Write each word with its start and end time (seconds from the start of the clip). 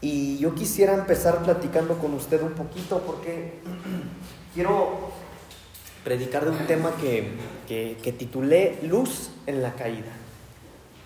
Y 0.00 0.38
yo 0.38 0.54
quisiera 0.54 0.94
empezar 0.94 1.42
platicando 1.42 1.98
con 1.98 2.14
usted 2.14 2.42
un 2.42 2.52
poquito 2.52 3.00
porque 3.00 3.60
quiero 4.54 5.10
predicar 6.04 6.44
de 6.44 6.50
un 6.52 6.66
tema 6.66 6.92
que, 7.00 7.36
que, 7.68 8.12
titulé 8.12 8.78
Luz 8.82 9.30
en 9.46 9.62
la 9.62 9.74
caída. 9.74 10.12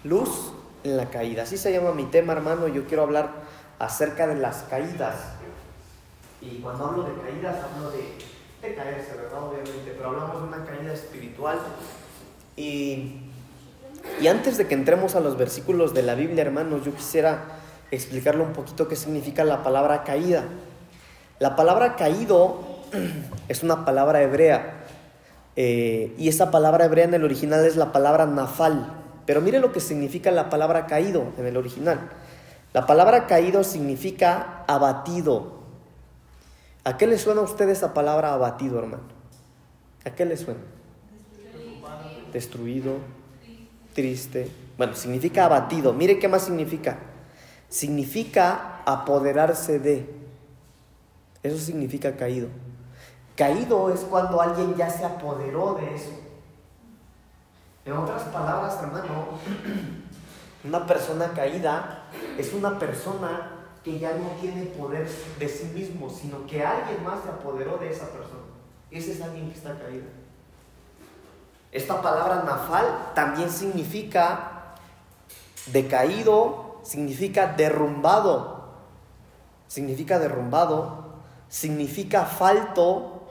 Luz 0.04 0.52
en 0.84 0.96
la 0.96 1.10
caída. 1.10 1.42
Así 1.42 1.56
se 1.56 1.72
llama 1.72 1.92
mi 1.92 2.04
tema, 2.04 2.34
hermano. 2.34 2.68
Yo 2.68 2.86
quiero 2.86 3.02
hablar 3.02 3.32
acerca 3.80 4.28
de 4.28 4.36
las 4.36 4.62
caídas. 4.64 5.16
Y 6.40 6.58
cuando 6.58 6.84
hablo 6.84 7.02
de 7.04 7.14
caídas, 7.20 7.56
hablo 7.64 7.90
de, 7.90 8.68
de 8.68 8.74
caerse, 8.74 9.14
¿verdad? 9.16 9.42
Obviamente, 9.42 9.92
pero 9.96 10.10
hablamos 10.10 10.42
de 10.42 10.48
una 10.48 10.64
caída 10.64 10.92
espiritual. 10.92 11.58
Y, 12.56 13.22
y 14.20 14.26
antes 14.28 14.56
de 14.56 14.68
que 14.68 14.74
entremos 14.74 15.16
a 15.16 15.20
los 15.20 15.36
versículos 15.36 15.94
de 15.94 16.02
la 16.02 16.14
Biblia, 16.14 16.42
hermanos, 16.42 16.84
yo 16.84 16.94
quisiera 16.94 17.63
explicarle 17.94 18.42
un 18.42 18.52
poquito 18.52 18.88
qué 18.88 18.96
significa 18.96 19.44
la 19.44 19.62
palabra 19.62 20.04
caída. 20.04 20.44
La 21.38 21.56
palabra 21.56 21.96
caído 21.96 22.60
es 23.48 23.62
una 23.62 23.84
palabra 23.84 24.22
hebrea. 24.22 24.84
Eh, 25.56 26.14
y 26.18 26.28
esa 26.28 26.50
palabra 26.50 26.84
hebrea 26.84 27.04
en 27.04 27.14
el 27.14 27.24
original 27.24 27.64
es 27.64 27.76
la 27.76 27.92
palabra 27.92 28.26
nafal. 28.26 28.92
Pero 29.26 29.40
mire 29.40 29.60
lo 29.60 29.72
que 29.72 29.80
significa 29.80 30.30
la 30.30 30.50
palabra 30.50 30.86
caído 30.86 31.32
en 31.38 31.46
el 31.46 31.56
original. 31.56 32.10
La 32.72 32.86
palabra 32.86 33.26
caído 33.26 33.64
significa 33.64 34.64
abatido. 34.66 35.54
¿A 36.84 36.98
qué 36.98 37.06
le 37.06 37.18
suena 37.18 37.40
a 37.40 37.44
usted 37.44 37.68
esa 37.68 37.94
palabra 37.94 38.34
abatido, 38.34 38.78
hermano? 38.78 39.04
¿A 40.04 40.10
qué 40.10 40.24
le 40.24 40.36
suena? 40.36 40.60
Destruido, 42.32 42.96
triste. 43.94 44.50
Bueno, 44.76 44.94
significa 44.94 45.46
abatido. 45.46 45.92
Mire 45.92 46.18
qué 46.18 46.28
más 46.28 46.42
significa. 46.42 46.98
Significa 47.74 48.82
apoderarse 48.86 49.80
de. 49.80 50.08
Eso 51.42 51.58
significa 51.58 52.14
caído. 52.16 52.46
Caído 53.36 53.92
es 53.92 54.02
cuando 54.02 54.40
alguien 54.40 54.76
ya 54.76 54.88
se 54.88 55.04
apoderó 55.04 55.74
de 55.74 55.92
eso. 55.92 56.12
En 57.84 57.94
otras 57.94 58.22
palabras, 58.28 58.78
hermano, 58.80 59.26
una 60.64 60.86
persona 60.86 61.32
caída 61.34 62.04
es 62.38 62.52
una 62.52 62.78
persona 62.78 63.50
que 63.82 63.98
ya 63.98 64.12
no 64.12 64.28
tiene 64.40 64.66
poder 64.66 65.10
de 65.40 65.48
sí 65.48 65.64
mismo, 65.74 66.08
sino 66.08 66.46
que 66.46 66.64
alguien 66.64 67.02
más 67.02 67.24
se 67.24 67.28
apoderó 67.30 67.78
de 67.78 67.90
esa 67.90 68.06
persona. 68.06 68.44
Ese 68.92 69.14
es 69.14 69.20
alguien 69.20 69.50
que 69.50 69.58
está 69.58 69.76
caído. 69.80 70.04
Esta 71.72 72.00
palabra 72.00 72.44
nafal 72.44 73.10
también 73.16 73.50
significa 73.50 74.76
decaído, 75.72 76.63
significa 76.84 77.48
derrumbado, 77.48 78.68
significa 79.66 80.18
derrumbado, 80.18 81.14
significa 81.48 82.24
falto, 82.24 83.22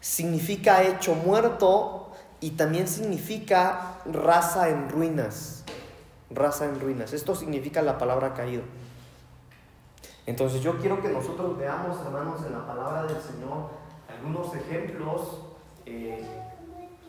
significa 0.00 0.82
hecho 0.82 1.14
muerto 1.14 2.12
y 2.40 2.52
también 2.52 2.86
significa 2.86 3.94
raza 4.04 4.68
en 4.68 4.88
ruinas. 4.88 5.64
Raza 6.30 6.66
en 6.66 6.78
ruinas. 6.78 7.12
Esto 7.12 7.34
significa 7.34 7.82
la 7.82 7.98
palabra 7.98 8.34
caído. 8.34 8.62
Entonces 10.26 10.62
yo 10.62 10.78
quiero 10.78 11.00
que 11.00 11.08
nosotros 11.08 11.56
veamos, 11.56 11.98
hermanos, 12.04 12.44
en 12.46 12.52
la 12.52 12.66
palabra 12.66 13.04
del 13.04 13.16
Señor 13.22 13.70
algunos 14.08 14.54
ejemplos 14.54 15.40
eh, 15.86 16.22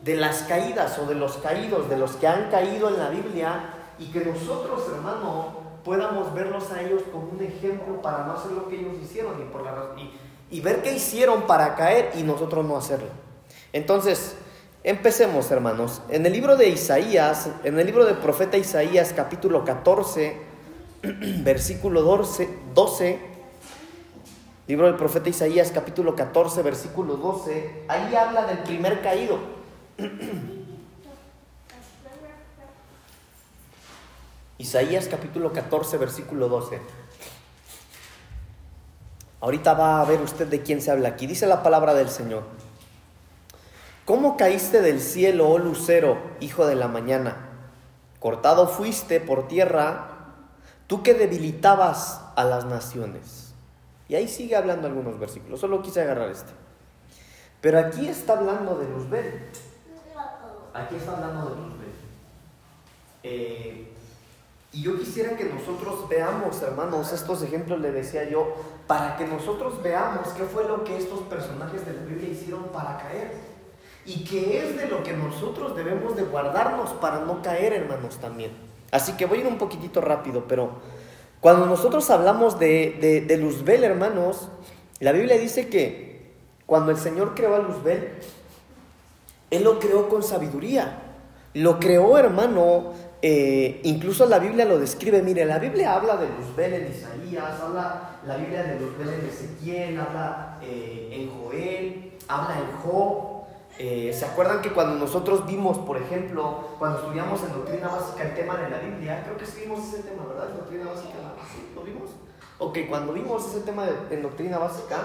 de 0.02 0.16
las 0.16 0.42
caídas 0.44 0.98
o 0.98 1.04
de 1.04 1.14
los 1.14 1.36
caídos, 1.36 1.90
de 1.90 1.98
los 1.98 2.12
que 2.12 2.26
han 2.26 2.50
caído 2.50 2.88
en 2.88 2.98
la 2.98 3.10
Biblia 3.10 3.74
y 4.00 4.06
que 4.06 4.24
nosotros, 4.24 4.82
hermano, 4.92 5.60
podamos 5.84 6.32
verlos 6.34 6.70
a 6.72 6.80
ellos 6.80 7.02
como 7.12 7.28
un 7.28 7.42
ejemplo 7.42 8.00
para 8.00 8.24
no 8.24 8.32
hacer 8.32 8.52
lo 8.52 8.66
que 8.68 8.80
ellos 8.80 8.94
hicieron 9.02 9.40
y, 9.40 9.44
por 9.52 9.62
la, 9.62 9.94
y, 9.98 10.56
y 10.56 10.60
ver 10.60 10.82
qué 10.82 10.94
hicieron 10.94 11.42
para 11.42 11.74
caer 11.74 12.12
y 12.16 12.22
nosotros 12.22 12.64
no 12.64 12.78
hacerlo. 12.78 13.08
Entonces, 13.74 14.36
empecemos 14.82 15.50
hermanos. 15.50 16.00
En 16.08 16.24
el 16.24 16.32
libro 16.32 16.56
de 16.56 16.70
Isaías, 16.70 17.50
en 17.62 17.78
el 17.78 17.86
libro 17.86 18.06
del 18.06 18.16
profeta 18.16 18.56
Isaías 18.56 19.12
capítulo 19.14 19.64
14, 19.66 20.36
versículo 21.42 22.00
12, 22.00 22.48
12, 22.74 23.18
libro 24.66 24.86
del 24.86 24.96
profeta 24.96 25.28
Isaías 25.28 25.70
capítulo 25.74 26.16
14, 26.16 26.62
versículo 26.62 27.16
12, 27.16 27.84
ahí 27.88 28.14
habla 28.14 28.46
del 28.46 28.60
primer 28.60 29.02
caído. 29.02 29.38
Isaías 34.60 35.08
capítulo 35.08 35.54
14, 35.54 35.96
versículo 35.96 36.50
12. 36.50 36.82
Ahorita 39.40 39.72
va 39.72 40.02
a 40.02 40.04
ver 40.04 40.20
usted 40.20 40.48
de 40.48 40.60
quién 40.60 40.82
se 40.82 40.90
habla 40.90 41.08
aquí. 41.08 41.26
Dice 41.26 41.46
la 41.46 41.62
palabra 41.62 41.94
del 41.94 42.10
Señor. 42.10 42.42
¿Cómo 44.04 44.36
caíste 44.36 44.82
del 44.82 45.00
cielo, 45.00 45.48
oh 45.48 45.56
lucero, 45.56 46.18
hijo 46.40 46.66
de 46.66 46.74
la 46.74 46.88
mañana? 46.88 47.48
Cortado 48.18 48.68
fuiste 48.68 49.18
por 49.18 49.48
tierra, 49.48 50.34
tú 50.86 51.02
que 51.02 51.14
debilitabas 51.14 52.20
a 52.36 52.44
las 52.44 52.66
naciones. 52.66 53.54
Y 54.08 54.14
ahí 54.16 54.28
sigue 54.28 54.56
hablando 54.56 54.88
algunos 54.88 55.18
versículos, 55.18 55.58
solo 55.58 55.80
quise 55.80 56.02
agarrar 56.02 56.28
este. 56.28 56.52
Pero 57.62 57.78
aquí 57.78 58.08
está 58.08 58.34
hablando 58.34 58.78
de 58.78 58.90
Luzbel. 58.90 59.40
Aquí 60.74 60.96
está 60.96 61.12
hablando 61.12 61.48
de 61.48 61.56
Luzbel. 61.56 61.92
Eh, 63.22 63.89
y 64.72 64.82
yo 64.82 64.96
quisiera 64.98 65.36
que 65.36 65.44
nosotros 65.44 66.08
veamos, 66.08 66.62
hermanos, 66.62 67.12
estos 67.12 67.42
ejemplos, 67.42 67.80
le 67.80 67.90
decía 67.90 68.28
yo, 68.28 68.54
para 68.86 69.16
que 69.16 69.26
nosotros 69.26 69.82
veamos 69.82 70.28
qué 70.36 70.44
fue 70.44 70.64
lo 70.64 70.84
que 70.84 70.96
estos 70.96 71.20
personajes 71.22 71.84
de 71.84 71.92
la 71.92 72.02
Biblia 72.02 72.30
hicieron 72.30 72.64
para 72.72 72.98
caer. 72.98 73.32
Y 74.06 74.24
qué 74.24 74.64
es 74.64 74.76
de 74.76 74.86
lo 74.86 75.02
que 75.02 75.12
nosotros 75.12 75.74
debemos 75.74 76.14
de 76.14 76.22
guardarnos 76.22 76.90
para 76.94 77.20
no 77.20 77.42
caer, 77.42 77.72
hermanos, 77.72 78.18
también. 78.18 78.52
Así 78.92 79.12
que 79.12 79.26
voy 79.26 79.38
a 79.38 79.40
ir 79.42 79.46
un 79.48 79.58
poquitito 79.58 80.00
rápido, 80.00 80.44
pero 80.46 80.70
cuando 81.40 81.66
nosotros 81.66 82.08
hablamos 82.10 82.58
de, 82.58 82.96
de, 83.00 83.20
de 83.22 83.36
Luzbel, 83.38 83.82
hermanos, 83.82 84.48
la 85.00 85.12
Biblia 85.12 85.36
dice 85.36 85.68
que 85.68 86.32
cuando 86.64 86.92
el 86.92 86.96
Señor 86.96 87.34
creó 87.34 87.56
a 87.56 87.58
Luzbel, 87.58 88.18
Él 89.50 89.64
lo 89.64 89.80
creó 89.80 90.08
con 90.08 90.22
sabiduría. 90.22 91.02
Lo 91.54 91.80
creó, 91.80 92.16
hermano, 92.16 92.92
eh, 93.22 93.80
incluso 93.84 94.24
la 94.26 94.38
Biblia 94.38 94.64
lo 94.64 94.78
describe, 94.78 95.22
mire, 95.22 95.44
la 95.44 95.58
Biblia 95.58 95.94
habla 95.94 96.16
de 96.16 96.26
Luzbel 96.28 96.72
en 96.72 96.90
Isaías, 96.90 97.60
habla 97.60 98.18
la 98.26 98.36
Biblia 98.36 98.62
de 98.62 98.80
Luzbel 98.80 99.08
en 99.08 99.26
Ezequiel, 99.26 100.00
habla 100.00 100.58
eh, 100.62 101.10
en 101.12 101.30
Joel, 101.30 102.12
habla 102.28 102.58
en 102.58 102.76
Job. 102.82 103.40
Eh, 103.78 104.14
¿Se 104.18 104.24
acuerdan 104.24 104.62
que 104.62 104.72
cuando 104.72 104.96
nosotros 104.96 105.46
vimos, 105.46 105.78
por 105.78 105.98
ejemplo, 105.98 106.68
cuando 106.78 106.98
estudiamos 106.98 107.42
en 107.42 107.52
Doctrina 107.52 107.88
Básica 107.88 108.24
el 108.24 108.34
tema 108.34 108.56
de 108.56 108.70
la 108.70 108.78
Biblia, 108.78 109.22
creo 109.24 109.36
que 109.36 109.44
escribimos 109.44 109.80
ese 109.88 110.02
tema, 110.02 110.24
¿verdad? 110.26 110.50
En 110.50 110.56
Doctrina 110.56 110.84
Básica, 110.86 111.14
¿lo 111.74 111.82
vimos? 111.82 112.10
Ok, 112.58 112.78
cuando 112.88 113.12
vimos 113.12 113.46
ese 113.48 113.60
tema 113.60 113.84
de, 113.86 114.14
en 114.14 114.22
Doctrina 114.22 114.58
Básica, 114.58 114.96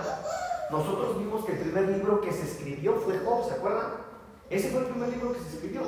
nosotros 0.72 1.20
vimos 1.20 1.46
que 1.46 1.54
el 1.54 1.60
primer 1.60 1.88
libro 1.90 2.22
que 2.22 2.32
se 2.32 2.44
escribió 2.44 2.96
fue 2.96 3.20
Job, 3.20 3.48
¿se 3.48 3.56
acuerdan? 3.56 3.88
Ese 4.50 4.70
fue 4.70 4.82
el 4.82 4.88
primer 4.88 5.10
libro 5.10 5.34
que 5.34 5.40
se 5.40 5.56
escribió. 5.56 5.82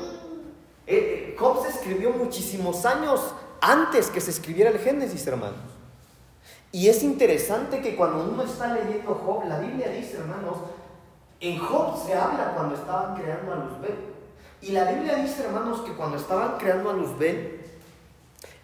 Eh, 0.87 1.33
eh, 1.33 1.35
Job 1.37 1.63
se 1.63 1.69
escribió 1.69 2.11
muchísimos 2.11 2.85
años 2.85 3.21
antes 3.61 4.09
que 4.09 4.21
se 4.21 4.31
escribiera 4.31 4.69
el 4.69 4.79
Génesis, 4.79 5.27
hermanos. 5.27 5.59
Y 6.71 6.87
es 6.87 7.03
interesante 7.03 7.81
que 7.81 7.95
cuando 7.95 8.23
uno 8.23 8.43
está 8.43 8.73
leyendo 8.73 9.15
Job, 9.15 9.45
la 9.47 9.59
Biblia 9.59 9.89
dice, 9.89 10.17
hermanos, 10.17 10.57
en 11.39 11.59
Job 11.59 12.05
se 12.05 12.13
habla 12.13 12.53
cuando 12.55 12.75
estaban 12.75 13.15
creando 13.15 13.53
a 13.53 13.55
Luzbel. 13.57 13.95
Y 14.61 14.71
la 14.71 14.91
Biblia 14.91 15.15
dice, 15.15 15.43
hermanos, 15.43 15.81
que 15.81 15.93
cuando 15.93 16.17
estaban 16.17 16.57
creando 16.57 16.89
a 16.89 16.93
Luzbel, 16.93 17.61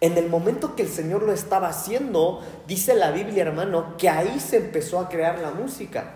en 0.00 0.18
el 0.18 0.28
momento 0.28 0.74
que 0.74 0.82
el 0.82 0.88
Señor 0.88 1.22
lo 1.22 1.32
estaba 1.32 1.68
haciendo, 1.68 2.40
dice 2.66 2.94
la 2.94 3.10
Biblia, 3.10 3.44
hermano, 3.44 3.96
que 3.96 4.08
ahí 4.08 4.40
se 4.40 4.56
empezó 4.56 4.98
a 4.98 5.08
crear 5.08 5.38
la 5.38 5.50
música 5.50 6.14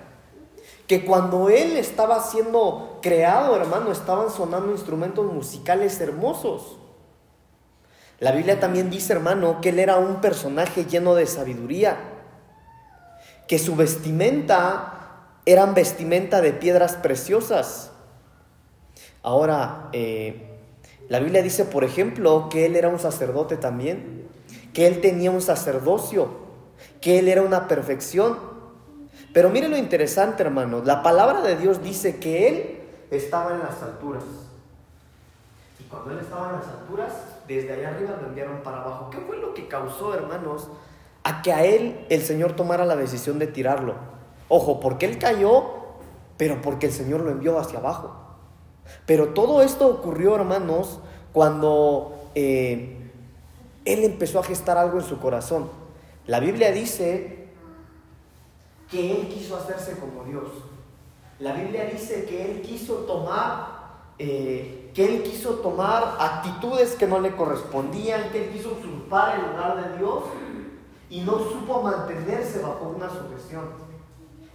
que 0.88 1.04
cuando 1.04 1.50
él 1.50 1.76
estaba 1.76 2.20
siendo 2.22 2.87
creado, 3.00 3.56
hermano, 3.56 3.92
estaban 3.92 4.30
sonando 4.30 4.72
instrumentos 4.72 5.32
musicales 5.32 6.00
hermosos. 6.00 6.78
La 8.20 8.32
Biblia 8.32 8.58
también 8.58 8.90
dice, 8.90 9.12
hermano, 9.12 9.60
que 9.60 9.68
él 9.68 9.78
era 9.78 9.96
un 9.96 10.20
personaje 10.20 10.84
lleno 10.84 11.14
de 11.14 11.26
sabiduría, 11.26 11.98
que 13.46 13.58
su 13.58 13.76
vestimenta 13.76 14.94
eran 15.46 15.74
vestimenta 15.74 16.40
de 16.40 16.52
piedras 16.52 16.94
preciosas. 16.94 17.90
Ahora, 19.22 19.88
eh, 19.92 20.58
la 21.08 21.20
Biblia 21.20 21.42
dice, 21.42 21.64
por 21.64 21.84
ejemplo, 21.84 22.48
que 22.50 22.66
él 22.66 22.76
era 22.76 22.88
un 22.88 22.98
sacerdote 22.98 23.56
también, 23.56 24.28
que 24.74 24.86
él 24.86 25.00
tenía 25.00 25.30
un 25.30 25.40
sacerdocio, 25.40 26.28
que 27.00 27.18
él 27.18 27.28
era 27.28 27.42
una 27.42 27.68
perfección. 27.68 28.36
Pero 29.32 29.50
mire 29.50 29.68
lo 29.68 29.76
interesante, 29.76 30.42
hermano. 30.42 30.82
La 30.84 31.02
palabra 31.02 31.42
de 31.42 31.56
Dios 31.56 31.82
dice 31.82 32.16
que 32.16 32.48
Él 32.48 32.77
estaba 33.10 33.54
en 33.54 33.60
las 33.60 33.82
alturas. 33.82 34.24
Y 35.80 35.84
cuando 35.84 36.12
Él 36.12 36.18
estaba 36.18 36.50
en 36.50 36.56
las 36.56 36.68
alturas, 36.68 37.12
desde 37.46 37.72
allá 37.72 37.90
arriba 37.90 38.18
lo 38.20 38.28
enviaron 38.28 38.62
para 38.62 38.82
abajo. 38.82 39.10
¿Qué 39.10 39.18
fue 39.18 39.38
lo 39.38 39.54
que 39.54 39.68
causó, 39.68 40.14
hermanos, 40.14 40.68
a 41.28 41.42
que 41.42 41.52
a 41.52 41.64
él 41.64 42.06
el 42.08 42.22
Señor 42.22 42.54
tomara 42.54 42.84
la 42.86 42.96
decisión 42.96 43.38
de 43.38 43.46
tirarlo. 43.46 43.94
Ojo, 44.48 44.80
porque 44.80 45.06
él 45.06 45.18
cayó, 45.18 45.64
pero 46.36 46.62
porque 46.62 46.86
el 46.86 46.92
Señor 46.92 47.20
lo 47.20 47.30
envió 47.30 47.58
hacia 47.58 47.80
abajo. 47.80 48.16
Pero 49.04 49.28
todo 49.34 49.60
esto 49.62 49.88
ocurrió, 49.88 50.34
hermanos, 50.36 51.00
cuando 51.32 52.30
eh, 52.34 53.10
él 53.84 54.04
empezó 54.04 54.40
a 54.40 54.42
gestar 54.42 54.78
algo 54.78 54.98
en 54.98 55.04
su 55.04 55.18
corazón. 55.18 55.68
La 56.26 56.40
Biblia 56.40 56.72
dice 56.72 57.48
que 58.90 59.10
él 59.10 59.28
quiso 59.28 59.56
hacerse 59.56 59.98
como 59.98 60.24
Dios. 60.24 60.44
La 61.40 61.52
Biblia 61.52 61.84
dice 61.84 62.24
que 62.24 62.50
él 62.50 62.62
quiso 62.62 62.94
tomar, 63.06 63.78
eh, 64.18 64.90
que 64.92 65.04
él 65.04 65.22
quiso 65.22 65.54
tomar 65.56 66.16
actitudes 66.18 66.96
que 66.96 67.06
no 67.06 67.20
le 67.20 67.36
correspondían, 67.36 68.30
que 68.30 68.44
él 68.46 68.50
quiso 68.50 68.72
usurpar 68.72 69.38
el 69.38 69.52
lugar 69.52 69.90
de 69.90 69.98
Dios 69.98 70.24
y 71.08 71.20
no 71.20 71.38
supo 71.38 71.80
mantenerse 71.82 72.58
bajo 72.60 72.92
una 72.94 73.08
sujeción. 73.08 73.88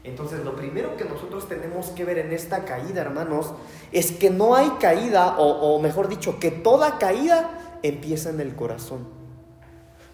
Entonces 0.04 0.44
lo 0.44 0.58
primero 0.58 0.98
que 0.98 1.06
nosotros 1.06 1.48
tenemos 1.48 1.88
que 1.92 2.04
ver 2.04 2.18
en 2.18 2.34
esta 2.34 2.66
caída, 2.66 3.02
hermanos, 3.02 3.54
es 3.94 4.12
que 4.12 4.30
no 4.30 4.54
hay 4.54 4.70
caída, 4.72 5.38
o, 5.38 5.80
mejor 5.80 6.10
dicho, 6.10 6.40
que 6.40 6.52
toda 6.52 6.98
caída 6.98 7.50
empieza 7.82 8.30
en 8.30 8.42
el 8.42 8.56
corazón. 8.56 9.08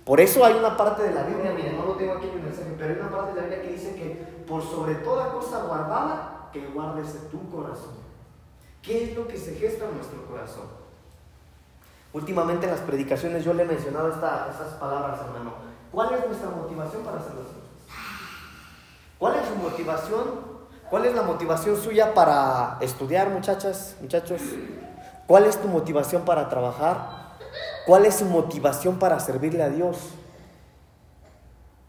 Por 0.05 0.19
eso 0.19 0.45
hay 0.45 0.53
una 0.53 0.77
parte 0.77 1.01
de 1.01 1.13
la 1.13 1.23
Biblia, 1.23 1.51
miren, 1.51 1.77
no 1.77 1.85
lo 1.85 1.93
tengo 1.93 2.13
aquí 2.13 2.27
en 2.27 2.37
el 2.37 2.43
mensaje, 2.43 2.69
pero 2.77 2.93
hay 2.93 2.99
una 2.99 3.09
parte 3.09 3.33
de 3.33 3.41
la 3.41 3.47
Biblia 3.47 3.61
que 3.63 3.73
dice 3.73 3.95
que 3.95 4.43
por 4.47 4.61
sobre 4.61 4.95
toda 4.95 5.31
cosa 5.31 5.63
guardada, 5.63 6.38
que 6.51 6.67
guardes 6.67 7.29
tu 7.29 7.49
corazón. 7.49 7.93
¿Qué 8.81 9.03
es 9.03 9.15
lo 9.15 9.27
que 9.27 9.37
se 9.37 9.55
gesta 9.55 9.85
en 9.85 9.95
nuestro 9.95 10.25
corazón? 10.25 10.67
Últimamente 12.13 12.65
en 12.65 12.71
las 12.71 12.81
predicaciones 12.81 13.43
yo 13.43 13.53
le 13.53 13.63
he 13.63 13.65
mencionado 13.65 14.09
estas 14.09 14.73
palabras, 14.79 15.19
hermano. 15.21 15.53
¿Cuál 15.91 16.13
es 16.13 16.25
nuestra 16.25 16.49
motivación 16.49 17.03
para 17.03 17.17
hacer 17.17 17.33
las 17.35 17.45
cosas? 17.45 17.59
¿Cuál 19.19 19.35
es 19.35 19.47
su 19.47 19.55
motivación? 19.55 20.49
¿Cuál 20.89 21.05
es 21.05 21.13
la 21.13 21.21
motivación 21.21 21.77
suya 21.77 22.13
para 22.13 22.77
estudiar, 22.81 23.29
muchachas, 23.29 23.95
muchachos? 24.01 24.41
¿Cuál 25.27 25.45
es 25.45 25.61
tu 25.61 25.67
motivación 25.67 26.23
para 26.23 26.49
trabajar? 26.49 27.37
¿Cuál 27.85 28.05
es 28.05 28.15
su 28.15 28.25
motivación 28.25 28.97
para 28.97 29.19
servirle 29.19 29.61
a 29.61 29.69
Dios? 29.69 29.97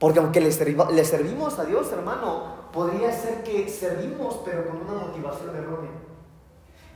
Porque 0.00 0.19
aunque 0.19 0.41
le, 0.41 0.50
servimos 0.50 1.58
a 1.58 1.67
Dios, 1.67 1.93
hermano, 1.93 2.55
podría 2.73 3.12
ser 3.12 3.43
que 3.44 3.69
servimos 3.69 4.41
pero 4.47 4.67
con 4.67 4.79
una 4.79 5.06
motivación 5.06 5.55
errónea. 5.55 5.91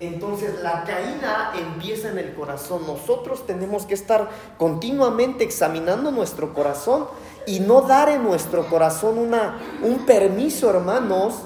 Entonces 0.00 0.62
la 0.62 0.84
caída 0.84 1.52
empieza 1.54 2.08
en 2.08 2.18
el 2.18 2.34
corazón. 2.34 2.86
Nosotros 2.86 3.46
tenemos 3.46 3.84
que 3.84 3.92
estar 3.92 4.30
continuamente 4.56 5.44
examinando 5.44 6.10
nuestro 6.12 6.54
corazón 6.54 7.06
y 7.46 7.60
no 7.60 7.82
dar 7.82 8.08
en 8.08 8.22
nuestro 8.22 8.66
corazón 8.68 9.18
una, 9.18 9.60
un 9.82 10.06
permiso, 10.06 10.70
hermanos, 10.70 11.42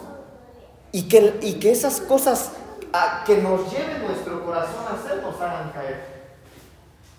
y 0.93 1.09
que, 1.09 1.41
y 1.43 1.55
que 1.55 1.73
esas 1.73 2.01
cosas 2.01 2.53
que 3.27 3.37
nos 3.39 3.69
lleven 3.71 4.07
nuestro 4.07 4.45
corazón 4.45 4.85
a 4.89 4.95
hacer 4.95 5.21
nos 5.23 5.35
hagan 5.41 5.73
caer. 5.73 6.19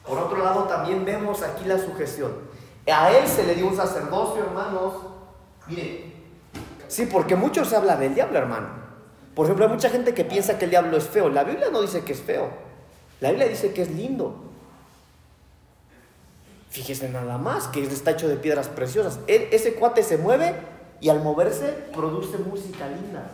Por 0.07 0.17
otro 0.17 0.41
lado, 0.41 0.63
también 0.63 1.03
vemos 1.03 1.43
aquí 1.43 1.65
la 1.65 1.77
sujeción. 1.77 2.31
A 2.91 3.11
él 3.17 3.27
se 3.27 3.45
le 3.45 3.55
dio 3.55 3.67
un 3.67 3.75
sacerdocio, 3.75 4.43
hermanos. 4.43 4.93
Miren, 5.67 6.09
Sí, 6.89 7.05
porque 7.05 7.35
mucho 7.35 7.63
se 7.65 7.75
habla 7.75 7.95
del 7.95 8.15
diablo, 8.15 8.39
hermano. 8.39 8.67
Por 9.35 9.45
ejemplo, 9.45 9.65
hay 9.65 9.71
mucha 9.71 9.91
gente 9.91 10.15
que 10.15 10.25
piensa 10.25 10.57
que 10.57 10.65
el 10.65 10.71
diablo 10.71 10.97
es 10.97 11.07
feo. 11.07 11.29
La 11.29 11.43
Biblia 11.43 11.67
no 11.71 11.81
dice 11.81 12.01
que 12.01 12.13
es 12.13 12.19
feo. 12.19 12.49
La 13.21 13.29
Biblia 13.29 13.47
dice 13.47 13.73
que 13.73 13.83
es 13.83 13.91
lindo. 13.91 14.35
Fíjese 16.71 17.09
nada 17.09 17.37
más 17.37 17.67
que 17.67 17.83
está 17.83 18.11
hecho 18.11 18.27
de 18.27 18.37
piedras 18.37 18.67
preciosas. 18.69 19.19
ese 19.27 19.75
cuate 19.75 20.01
se 20.01 20.17
mueve 20.17 20.55
y 20.99 21.09
al 21.09 21.21
moverse 21.21 21.67
produce 21.93 22.39
música 22.39 22.87
linda. 22.87 23.31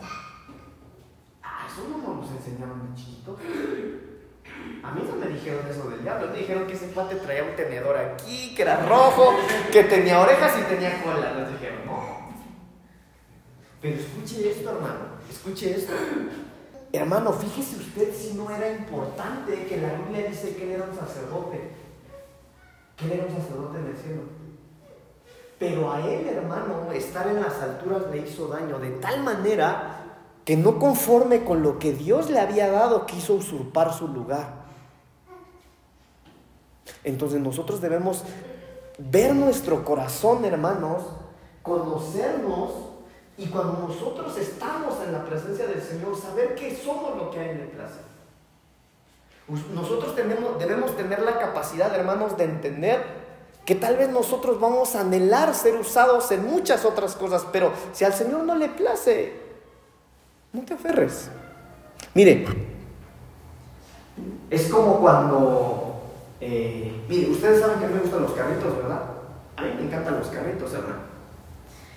Ah, 1.42 1.66
eso 1.66 1.88
no 1.88 2.14
nos 2.14 2.30
enseñaron 2.30 2.90
de 2.90 3.00
chiquito. 3.00 3.38
A 4.86 4.92
mí 4.92 5.02
no 5.08 5.16
me 5.16 5.26
dijeron 5.26 5.66
eso 5.68 5.90
del 5.90 6.02
diablo. 6.02 6.28
Me 6.28 6.38
dijeron 6.38 6.66
que 6.66 6.74
ese 6.74 6.90
cuate 6.90 7.16
traía 7.16 7.44
un 7.44 7.56
tenedor 7.56 7.96
aquí, 7.96 8.54
que 8.54 8.62
era 8.62 8.86
rojo, 8.86 9.34
que 9.72 9.84
tenía 9.84 10.20
orejas 10.20 10.54
y 10.60 10.62
tenía 10.62 11.02
cola. 11.02 11.32
Les 11.34 11.50
dijeron, 11.50 11.86
no. 11.86 12.16
Pero 13.82 13.96
escuche 13.96 14.50
esto, 14.50 14.70
hermano, 14.70 15.00
escuche 15.28 15.76
esto. 15.76 15.92
Hermano, 16.92 17.32
fíjese 17.32 17.76
usted 17.76 18.14
si 18.14 18.34
no 18.34 18.48
era 18.50 18.70
importante 18.70 19.66
que 19.66 19.76
la 19.78 19.92
Biblia 19.92 20.28
dice 20.28 20.54
que 20.54 20.64
él 20.64 20.70
era 20.70 20.84
un 20.84 20.96
sacerdote, 20.96 21.60
que 22.96 23.04
él 23.06 23.12
era 23.12 23.24
un 23.24 23.36
sacerdote 23.36 23.78
en 23.78 23.86
el 23.86 23.96
cielo. 23.96 24.22
Pero 25.58 25.92
a 25.92 26.00
él, 26.00 26.28
hermano, 26.28 26.92
estar 26.92 27.26
en 27.28 27.40
las 27.40 27.60
alturas 27.60 28.02
le 28.10 28.18
hizo 28.18 28.46
daño 28.48 28.78
de 28.78 28.90
tal 28.90 29.22
manera 29.22 30.04
que 30.44 30.56
no 30.56 30.78
conforme 30.78 31.44
con 31.44 31.62
lo 31.62 31.78
que 31.78 31.92
Dios 31.92 32.30
le 32.30 32.38
había 32.38 32.70
dado, 32.70 33.04
quiso 33.04 33.34
usurpar 33.34 33.92
su 33.92 34.06
lugar. 34.06 34.65
Entonces 37.04 37.40
nosotros 37.40 37.80
debemos 37.80 38.22
ver 38.98 39.34
nuestro 39.34 39.84
corazón, 39.84 40.44
hermanos, 40.44 41.02
conocernos 41.62 42.72
y 43.38 43.46
cuando 43.46 43.86
nosotros 43.88 44.36
estamos 44.38 44.94
en 45.04 45.12
la 45.12 45.24
presencia 45.24 45.66
del 45.66 45.82
Señor, 45.82 46.16
saber 46.16 46.54
que 46.54 46.74
somos 46.74 47.16
lo 47.16 47.30
que 47.30 47.40
hay 47.40 47.50
en 47.50 47.60
el 47.60 47.68
plaza. 47.68 48.00
Nosotros 49.74 50.16
tenemos, 50.16 50.58
debemos 50.58 50.96
tener 50.96 51.22
la 51.22 51.38
capacidad, 51.38 51.94
hermanos, 51.94 52.36
de 52.36 52.44
entender 52.44 53.04
que 53.64 53.74
tal 53.74 53.96
vez 53.96 54.08
nosotros 54.08 54.58
vamos 54.58 54.94
a 54.94 55.00
anhelar 55.00 55.54
ser 55.54 55.76
usados 55.76 56.30
en 56.30 56.46
muchas 56.46 56.84
otras 56.84 57.14
cosas, 57.14 57.46
pero 57.52 57.72
si 57.92 58.04
al 58.04 58.14
Señor 58.14 58.44
no 58.44 58.54
le 58.54 58.68
place, 58.68 59.40
no 60.52 60.62
te 60.64 60.74
aferres. 60.74 61.28
Mire, 62.14 62.46
es 64.50 64.68
como 64.68 65.00
cuando, 65.00 65.85
eh, 66.40 67.04
mire, 67.08 67.30
ustedes 67.30 67.60
saben 67.60 67.78
que 67.78 67.84
a 67.86 67.88
mí 67.88 67.94
me 67.94 68.00
gustan 68.00 68.22
los 68.22 68.32
carritos, 68.32 68.76
¿verdad? 68.76 69.02
A 69.56 69.62
mí 69.62 69.68
me 69.76 69.86
encantan 69.86 70.18
los 70.18 70.28
carritos, 70.28 70.72
hermano. 70.72 71.16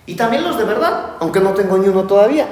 Y 0.06 0.16
también 0.16 0.42
los 0.42 0.56
de 0.56 0.64
verdad, 0.64 1.16
aunque 1.20 1.40
no 1.40 1.52
tengo 1.52 1.76
ni 1.78 1.88
uno 1.88 2.04
todavía. 2.04 2.46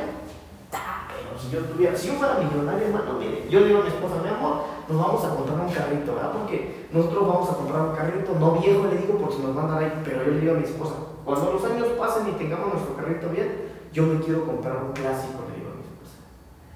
Pero 0.70 1.38
si 1.40 1.50
yo 1.50 1.60
tuviera, 1.60 1.96
si 1.96 2.08
yo 2.08 2.14
fuera 2.14 2.34
millonario, 2.34 2.88
hermano, 2.88 3.14
mire, 3.18 3.48
yo 3.48 3.60
le 3.60 3.66
digo 3.68 3.80
a 3.80 3.82
mi 3.84 3.88
esposa, 3.88 4.22
mi 4.22 4.28
amor, 4.28 4.64
nos 4.88 4.98
vamos 4.98 5.24
a 5.24 5.34
comprar 5.34 5.60
un 5.60 5.72
carrito, 5.72 6.14
¿verdad? 6.14 6.32
Porque 6.32 6.86
nosotros 6.92 7.26
vamos 7.26 7.50
a 7.50 7.54
comprar 7.54 7.80
un 7.82 7.96
carrito, 7.96 8.36
no 8.38 8.52
viejo, 8.52 8.86
le 8.86 8.98
digo, 8.98 9.18
porque 9.18 9.42
nos 9.42 9.54
van 9.54 9.70
a 9.70 9.74
dar 9.74 9.84
ahí, 9.84 9.92
pero 10.04 10.24
yo 10.24 10.30
le 10.32 10.40
digo 10.40 10.52
a 10.54 10.58
mi 10.58 10.64
esposa, 10.64 10.94
cuando 11.24 11.52
los 11.52 11.64
años 11.64 11.88
pasen 11.98 12.28
y 12.28 12.32
tengamos 12.32 12.74
nuestro 12.74 12.96
carrito 12.96 13.28
bien, 13.30 13.68
yo 13.92 14.02
me 14.04 14.20
quiero 14.20 14.44
comprar 14.44 14.76
un 14.84 14.92
clásico, 14.92 15.40
le 15.48 15.56
digo 15.56 15.72
a 15.72 15.76
mi 15.76 15.84
esposa. 15.88 16.16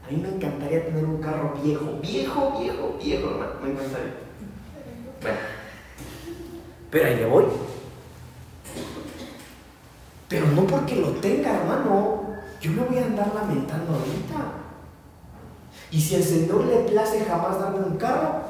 A 0.07 0.11
mí 0.11 0.16
me 0.16 0.28
encantaría 0.37 0.87
tener 0.87 1.04
un 1.04 1.21
carro 1.21 1.52
viejo, 1.62 2.00
viejo, 2.00 2.59
viejo, 2.59 2.97
viejo, 2.99 3.31
hermano, 3.31 3.52
me 3.62 3.71
encantaría. 3.73 4.32
Bueno, 5.23 5.38
pero 6.91 7.07
ahí 7.07 7.17
le 7.17 7.26
voy. 7.26 7.45
Pero 10.29 10.47
no 10.49 10.67
porque 10.67 10.97
lo 10.97 11.12
tenga, 11.12 11.55
hermano, 11.55 12.23
yo 12.61 12.73
me 12.73 12.85
voy 12.85 12.99
a 12.99 13.05
andar 13.05 13.33
lamentando 13.35 13.93
ahorita. 13.93 14.52
Y 15.91 16.00
si 16.00 16.14
el 16.14 16.25
Señor 16.25 16.64
le 16.64 16.79
place 16.91 17.25
jamás 17.25 17.61
darme 17.61 17.81
un 17.81 17.97
carro, 17.97 18.41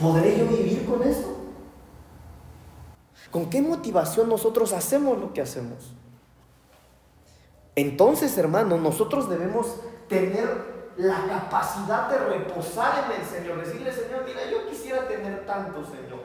¿podré 0.00 0.38
yo 0.38 0.46
vivir 0.46 0.86
con 0.86 1.02
eso? 1.02 1.36
¿Con 3.30 3.50
qué 3.50 3.60
motivación 3.60 4.28
nosotros 4.28 4.72
hacemos 4.72 5.18
lo 5.18 5.32
que 5.32 5.42
hacemos? 5.42 5.92
Entonces, 7.74 8.36
hermano, 8.38 8.78
nosotros 8.78 9.28
debemos 9.28 9.66
tener 10.08 10.77
la 10.98 11.26
capacidad 11.28 12.08
de 12.08 12.18
reposar 12.18 13.04
en 13.04 13.20
el 13.20 13.26
Señor, 13.26 13.64
decirle, 13.64 13.92
Señor, 13.92 14.24
mira, 14.26 14.40
yo 14.50 14.68
quisiera 14.68 15.06
tener 15.06 15.46
tanto, 15.46 15.84
Señor, 15.84 16.18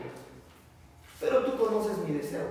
pero 1.19 1.45
tú 1.45 1.57
conoces 1.57 1.99
mi 1.99 2.15
deseo. 2.17 2.47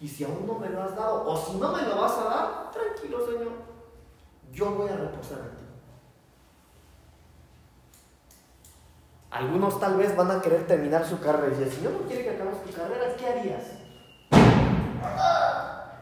Y 0.00 0.08
si 0.08 0.24
aún 0.24 0.46
no 0.46 0.58
me 0.58 0.70
lo 0.70 0.82
has 0.82 0.96
dado, 0.96 1.24
o 1.26 1.36
si 1.36 1.56
no 1.56 1.72
me 1.72 1.82
lo 1.82 2.00
vas 2.00 2.16
a 2.18 2.24
dar, 2.24 2.70
tranquilo, 2.70 3.26
Señor. 3.26 3.52
Yo 4.52 4.70
voy 4.70 4.88
a 4.88 4.96
reposar 4.96 5.38
en 5.38 5.56
ti. 5.56 5.64
Algunos 9.30 9.80
tal 9.80 9.96
vez 9.96 10.14
van 10.16 10.30
a 10.30 10.40
querer 10.40 10.66
terminar 10.68 11.04
su 11.04 11.18
carrera 11.18 11.52
y 11.52 11.64
si 11.64 11.76
Señor 11.76 11.92
no 11.94 12.06
quiere 12.06 12.22
que 12.22 12.30
acabes 12.30 12.62
tu 12.62 12.72
carrera, 12.72 13.16
¿qué 13.16 13.26
harías? 13.26 13.64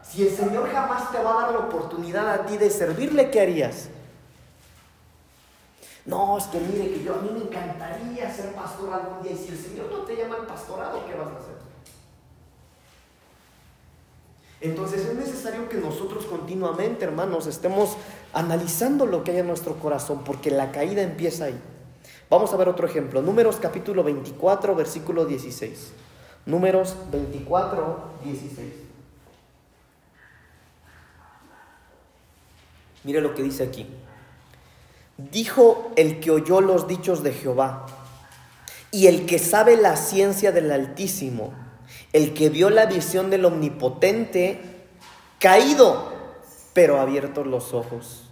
Si 0.03 0.27
el 0.27 0.35
Señor 0.35 0.71
jamás 0.71 1.11
te 1.11 1.23
va 1.23 1.31
a 1.31 1.41
dar 1.41 1.53
la 1.53 1.59
oportunidad 1.59 2.29
a 2.29 2.45
ti 2.45 2.57
de 2.57 2.69
servirle, 2.69 3.31
¿qué 3.31 3.41
harías? 3.41 3.89
No, 6.05 6.37
es 6.37 6.45
que 6.45 6.59
mire 6.59 6.91
que 6.91 7.03
yo 7.03 7.15
a 7.15 7.21
mí 7.21 7.29
me 7.31 7.45
encantaría 7.45 8.29
ser 8.33 8.53
pastor 8.53 8.93
algún 8.93 9.23
día 9.23 9.31
y 9.31 9.37
si 9.37 9.49
el 9.49 9.57
Señor 9.57 9.89
no 9.89 9.99
te 9.99 10.17
llama 10.17 10.35
al 10.35 10.45
pastorado, 10.45 11.05
¿qué 11.05 11.13
vas 11.15 11.27
a 11.29 11.37
hacer? 11.37 11.53
Entonces 14.59 15.05
es 15.05 15.15
necesario 15.15 15.67
que 15.67 15.77
nosotros 15.77 16.25
continuamente, 16.25 17.03
hermanos, 17.05 17.47
estemos 17.47 17.97
analizando 18.33 19.05
lo 19.05 19.23
que 19.23 19.31
hay 19.31 19.39
en 19.39 19.47
nuestro 19.47 19.75
corazón, 19.75 20.23
porque 20.23 20.51
la 20.51 20.71
caída 20.71 21.01
empieza 21.01 21.45
ahí. 21.45 21.59
Vamos 22.29 22.53
a 22.53 22.57
ver 22.57 22.69
otro 22.69 22.87
ejemplo. 22.87 23.21
Números 23.21 23.57
capítulo 23.57 24.03
24, 24.03 24.73
versículo 24.73 25.25
16. 25.25 25.91
Números 26.45 26.95
24, 27.11 28.03
16. 28.23 28.73
Mire 33.03 33.21
lo 33.21 33.35
que 33.35 33.43
dice 33.43 33.63
aquí. 33.63 33.87
Dijo 35.17 35.91
el 35.95 36.19
que 36.19 36.31
oyó 36.31 36.59
los 36.61 36.87
dichos 36.87 37.21
de 37.21 37.33
Jehová 37.33 37.85
y 38.91 39.07
el 39.07 39.25
que 39.25 39.39
sabe 39.39 39.77
la 39.77 39.95
ciencia 39.95 40.51
del 40.51 40.71
Altísimo, 40.71 41.53
el 42.13 42.33
que 42.33 42.49
vio 42.49 42.69
la 42.69 42.85
visión 42.85 43.29
del 43.29 43.45
Omnipotente, 43.45 44.87
caído, 45.39 46.11
pero 46.73 46.99
abiertos 46.99 47.45
los 47.45 47.73
ojos. 47.73 48.29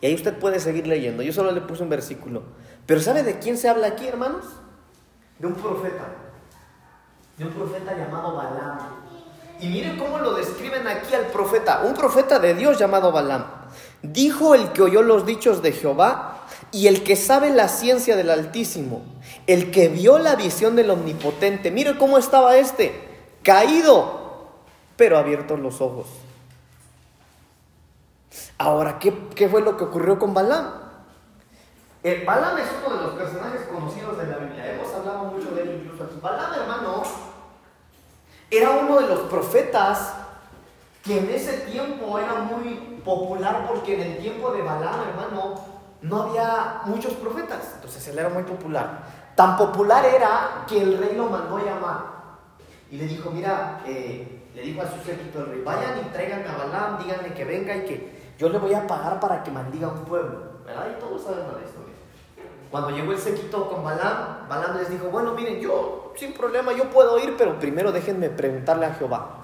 Y 0.00 0.06
ahí 0.06 0.14
usted 0.14 0.38
puede 0.38 0.60
seguir 0.60 0.86
leyendo. 0.86 1.22
Yo 1.22 1.32
solo 1.32 1.52
le 1.52 1.60
puse 1.60 1.82
un 1.82 1.90
versículo. 1.90 2.42
Pero 2.86 3.00
¿sabe 3.00 3.22
de 3.22 3.38
quién 3.38 3.58
se 3.58 3.68
habla 3.68 3.88
aquí, 3.88 4.06
hermanos? 4.06 4.46
De 5.38 5.46
un 5.46 5.54
profeta. 5.54 6.06
De 7.36 7.44
un 7.44 7.52
profeta 7.52 7.96
llamado 7.96 8.34
Balaam. 8.34 8.78
Y 9.60 9.68
mire 9.68 9.98
cómo 9.98 10.18
lo 10.18 10.34
describen 10.34 10.88
aquí 10.88 11.14
al 11.14 11.26
profeta. 11.26 11.82
Un 11.84 11.94
profeta 11.94 12.38
de 12.38 12.54
Dios 12.54 12.78
llamado 12.78 13.12
Balaam. 13.12 13.59
Dijo 14.02 14.54
el 14.54 14.72
que 14.72 14.82
oyó 14.82 15.02
los 15.02 15.26
dichos 15.26 15.62
de 15.62 15.72
Jehová 15.72 16.46
y 16.72 16.86
el 16.86 17.02
que 17.02 17.16
sabe 17.16 17.50
la 17.50 17.68
ciencia 17.68 18.16
del 18.16 18.30
Altísimo, 18.30 19.02
el 19.46 19.70
que 19.70 19.88
vio 19.88 20.18
la 20.18 20.36
visión 20.36 20.76
del 20.76 20.90
Omnipotente. 20.90 21.70
Mire 21.70 21.98
cómo 21.98 22.16
estaba 22.16 22.56
este, 22.56 22.92
caído, 23.42 24.48
pero 24.96 25.18
abiertos 25.18 25.58
los 25.58 25.80
ojos. 25.80 26.06
Ahora, 28.58 28.98
¿qué, 28.98 29.48
fue 29.48 29.62
lo 29.62 29.76
que 29.76 29.84
ocurrió 29.84 30.18
con 30.18 30.32
Balaam? 30.34 30.72
El 32.02 32.24
Balaam 32.24 32.58
es 32.58 32.66
uno 32.86 32.96
de 32.96 33.02
los 33.02 33.14
personajes 33.14 33.62
conocidos 33.62 34.16
de 34.18 34.26
la 34.26 34.36
Biblia. 34.36 34.72
Hemos 34.72 34.94
hablado 34.94 35.24
mucho 35.24 35.50
de 35.50 35.62
él 35.62 35.82
incluso 35.82 36.04
aquí. 36.04 36.14
Balaam, 36.22 36.54
hermano, 36.54 37.02
era 38.50 38.70
uno 38.70 39.00
de 39.00 39.06
los 39.06 39.20
profetas 39.30 40.12
que 41.02 41.18
en 41.18 41.30
ese 41.30 41.58
tiempo 41.58 42.18
era 42.18 42.34
muy 42.34 42.74
popular 43.04 43.66
porque 43.66 43.94
en 43.94 44.12
el 44.12 44.18
tiempo 44.18 44.52
de 44.52 44.62
Balaam, 44.62 45.08
hermano, 45.08 45.54
no 46.02 46.22
había 46.22 46.82
muchos 46.84 47.14
profetas. 47.14 47.72
Entonces 47.76 48.06
él 48.08 48.18
era 48.18 48.28
muy 48.28 48.42
popular. 48.42 49.02
Tan 49.34 49.56
popular 49.56 50.04
era 50.04 50.64
que 50.68 50.80
el 50.82 50.98
rey 50.98 51.14
lo 51.16 51.26
mandó 51.26 51.56
a 51.56 51.62
llamar. 51.62 52.20
Y 52.90 52.96
le 52.96 53.06
dijo, 53.06 53.30
mira, 53.30 53.80
eh, 53.86 54.48
le 54.54 54.62
dijo 54.62 54.82
a 54.82 54.90
su 54.90 55.00
séquito 55.04 55.40
el 55.40 55.46
rey, 55.46 55.62
vayan 55.64 55.98
y 56.00 56.12
traigan 56.12 56.44
a 56.46 56.58
Balaam, 56.58 56.98
díganle 56.98 57.32
que 57.32 57.44
venga 57.44 57.76
y 57.76 57.84
que 57.84 58.20
yo 58.38 58.48
le 58.48 58.58
voy 58.58 58.74
a 58.74 58.86
pagar 58.86 59.20
para 59.20 59.42
que 59.42 59.50
maldiga 59.50 59.88
un 59.88 60.04
pueblo. 60.04 60.50
¿Verdad? 60.66 60.88
Y 60.96 61.00
todos 61.00 61.22
sabemos 61.22 61.54
la 61.54 61.66
historia. 61.66 61.94
Cuando 62.70 62.90
llegó 62.90 63.12
el 63.12 63.18
sequito 63.18 63.68
con 63.68 63.82
Balaam, 63.82 64.48
Balaam 64.48 64.78
les 64.78 64.90
dijo, 64.90 65.06
bueno, 65.06 65.34
miren, 65.34 65.60
yo 65.60 66.12
sin 66.16 66.32
problema, 66.34 66.72
yo 66.72 66.90
puedo 66.90 67.18
ir, 67.18 67.34
pero 67.36 67.58
primero 67.58 67.90
déjenme 67.90 68.28
preguntarle 68.30 68.86
a 68.86 68.94
Jehová. 68.94 69.39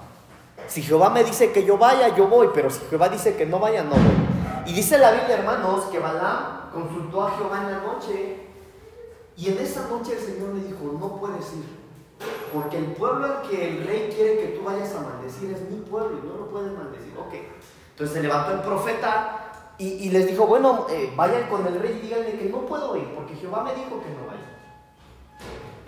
Si 0.67 0.81
Jehová 0.81 1.09
me 1.09 1.23
dice 1.23 1.51
que 1.51 1.65
yo 1.65 1.77
vaya, 1.77 2.15
yo 2.15 2.27
voy, 2.27 2.49
pero 2.53 2.69
si 2.69 2.81
Jehová 2.89 3.09
dice 3.09 3.35
que 3.35 3.45
no 3.45 3.59
vaya, 3.59 3.83
no 3.83 3.91
voy. 3.91 4.27
Y 4.65 4.73
dice 4.73 4.97
la 4.97 5.11
Biblia, 5.11 5.37
hermanos, 5.37 5.85
que 5.85 5.99
Balaam 5.99 6.71
consultó 6.73 7.23
a 7.23 7.31
Jehová 7.31 7.61
en 7.63 7.71
la 7.71 7.79
noche 7.79 8.47
y 9.37 9.49
en 9.49 9.57
esa 9.59 9.87
noche 9.87 10.13
el 10.13 10.19
Señor 10.19 10.55
le 10.55 10.63
dijo, 10.65 10.97
no 10.99 11.17
puedes 11.19 11.53
ir, 11.53 11.65
porque 12.53 12.77
el 12.77 12.85
pueblo 12.93 13.25
al 13.25 13.41
que 13.49 13.69
el 13.69 13.87
rey 13.87 14.11
quiere 14.13 14.39
que 14.39 14.47
tú 14.57 14.65
vayas 14.65 14.93
a 14.95 15.01
maldecir 15.01 15.51
es 15.51 15.61
mi 15.69 15.79
pueblo 15.81 16.19
y 16.21 16.27
no 16.27 16.37
lo 16.37 16.49
puedes 16.49 16.71
maldecir. 16.73 17.13
Ok, 17.17 17.33
entonces 17.91 18.15
se 18.15 18.21
levantó 18.21 18.53
el 18.53 18.59
profeta 18.59 19.43
y, 19.77 20.09
les 20.09 20.25
dijo, 20.25 20.47
bueno, 20.47 20.87
eh, 20.89 21.13
vayan 21.15 21.47
con 21.49 21.65
el 21.67 21.79
rey 21.79 21.99
y 21.99 22.07
díganle 22.07 22.37
que 22.37 22.49
no 22.49 22.65
puedo 22.65 22.97
ir, 22.97 23.13
porque 23.13 23.35
Jehová 23.35 23.63
me 23.63 23.75
dijo 23.75 24.01
que 24.01 24.09
no 24.09 24.25
vaya. 24.27 24.56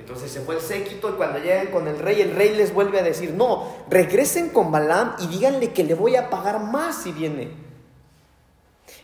Entonces 0.10 0.32
se 0.32 0.42
fue 0.42 0.56
el 0.56 0.62
séquito 0.62 1.08
y 1.12 1.14
cuando 1.14 1.38
llegan 1.38 1.68
con 1.68 1.88
el 1.88 2.00
rey, 2.00 2.20
el 2.20 2.34
rey 2.36 2.56
les 2.56 2.74
vuelve 2.74 3.00
a 3.00 3.04
decir, 3.04 3.32
no, 3.36 3.72
regresen 3.92 4.50
con 4.50 4.72
Balaam 4.72 5.14
y 5.20 5.28
díganle 5.28 5.72
que 5.72 5.84
le 5.84 5.94
voy 5.94 6.16
a 6.16 6.32
pagar 6.32 6.64
más 6.64 7.04
si 7.04 7.12
viene. 7.12 7.54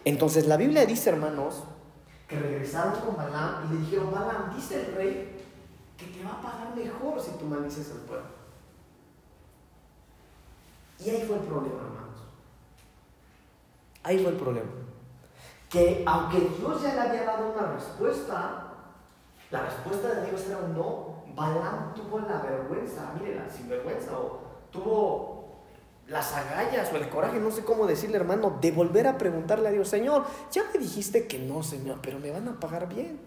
Entonces 0.04 0.48
la 0.48 0.58
Biblia 0.58 0.84
dice, 0.88 1.12
hermanos, 1.12 1.62
que 2.28 2.40
regresaron 2.40 3.00
con 3.02 3.16
Balaam 3.16 3.68
y 3.68 3.74
le 3.76 3.80
dijeron, 3.82 4.12
Balaam, 4.12 4.56
dice 4.56 4.84
el 4.84 4.96
rey 4.96 5.46
que 5.96 6.08
te 6.08 6.24
va 6.24 6.40
a 6.40 6.42
pagar 6.42 6.76
mejor 6.76 7.22
si 7.22 7.30
tú 7.38 7.46
maldices 7.46 7.92
al 7.92 8.00
pueblo. 8.00 8.26
Y 11.06 11.10
ahí 11.12 11.24
fue 11.28 11.36
el 11.36 11.44
problema, 11.44 11.82
hermano. 11.82 12.08
Ahí 14.02 14.24
fue 14.24 14.32
el 14.32 14.38
problema. 14.38 14.72
Que 15.70 16.02
aunque 16.04 16.40
Dios 16.58 16.82
ya 16.82 16.96
le 16.96 17.02
había 17.02 17.26
dado 17.26 17.52
una 17.52 17.74
respuesta, 17.74 18.65
la 19.56 19.66
respuesta 19.66 20.14
de 20.16 20.30
Dios 20.30 20.46
era 20.48 20.60
no. 20.68 21.16
Balaam 21.36 21.94
tuvo 21.94 22.20
la 22.20 22.40
vergüenza, 22.40 23.14
mire, 23.20 23.36
la 23.36 23.50
sinvergüenza, 23.50 24.18
o 24.18 24.40
tuvo 24.72 25.36
las 26.08 26.34
agallas 26.34 26.92
o 26.94 26.98
el 26.98 27.10
coraje, 27.10 27.40
no 27.40 27.52
sé 27.52 27.64
cómo 27.64 27.88
decirle, 27.88 28.18
hermano, 28.18 28.58
de 28.62 28.72
volver 28.72 29.08
a 29.08 29.18
preguntarle 29.18 29.70
a 29.70 29.72
Dios, 29.72 29.88
Señor, 29.88 30.26
ya 30.52 30.64
me 30.74 30.80
dijiste 30.80 31.28
que 31.28 31.40
no, 31.40 31.64
Señor, 31.64 32.00
pero 32.02 32.20
me 32.20 32.32
van 32.32 32.48
a 32.48 32.60
pagar 32.60 32.88
bien. 32.88 33.20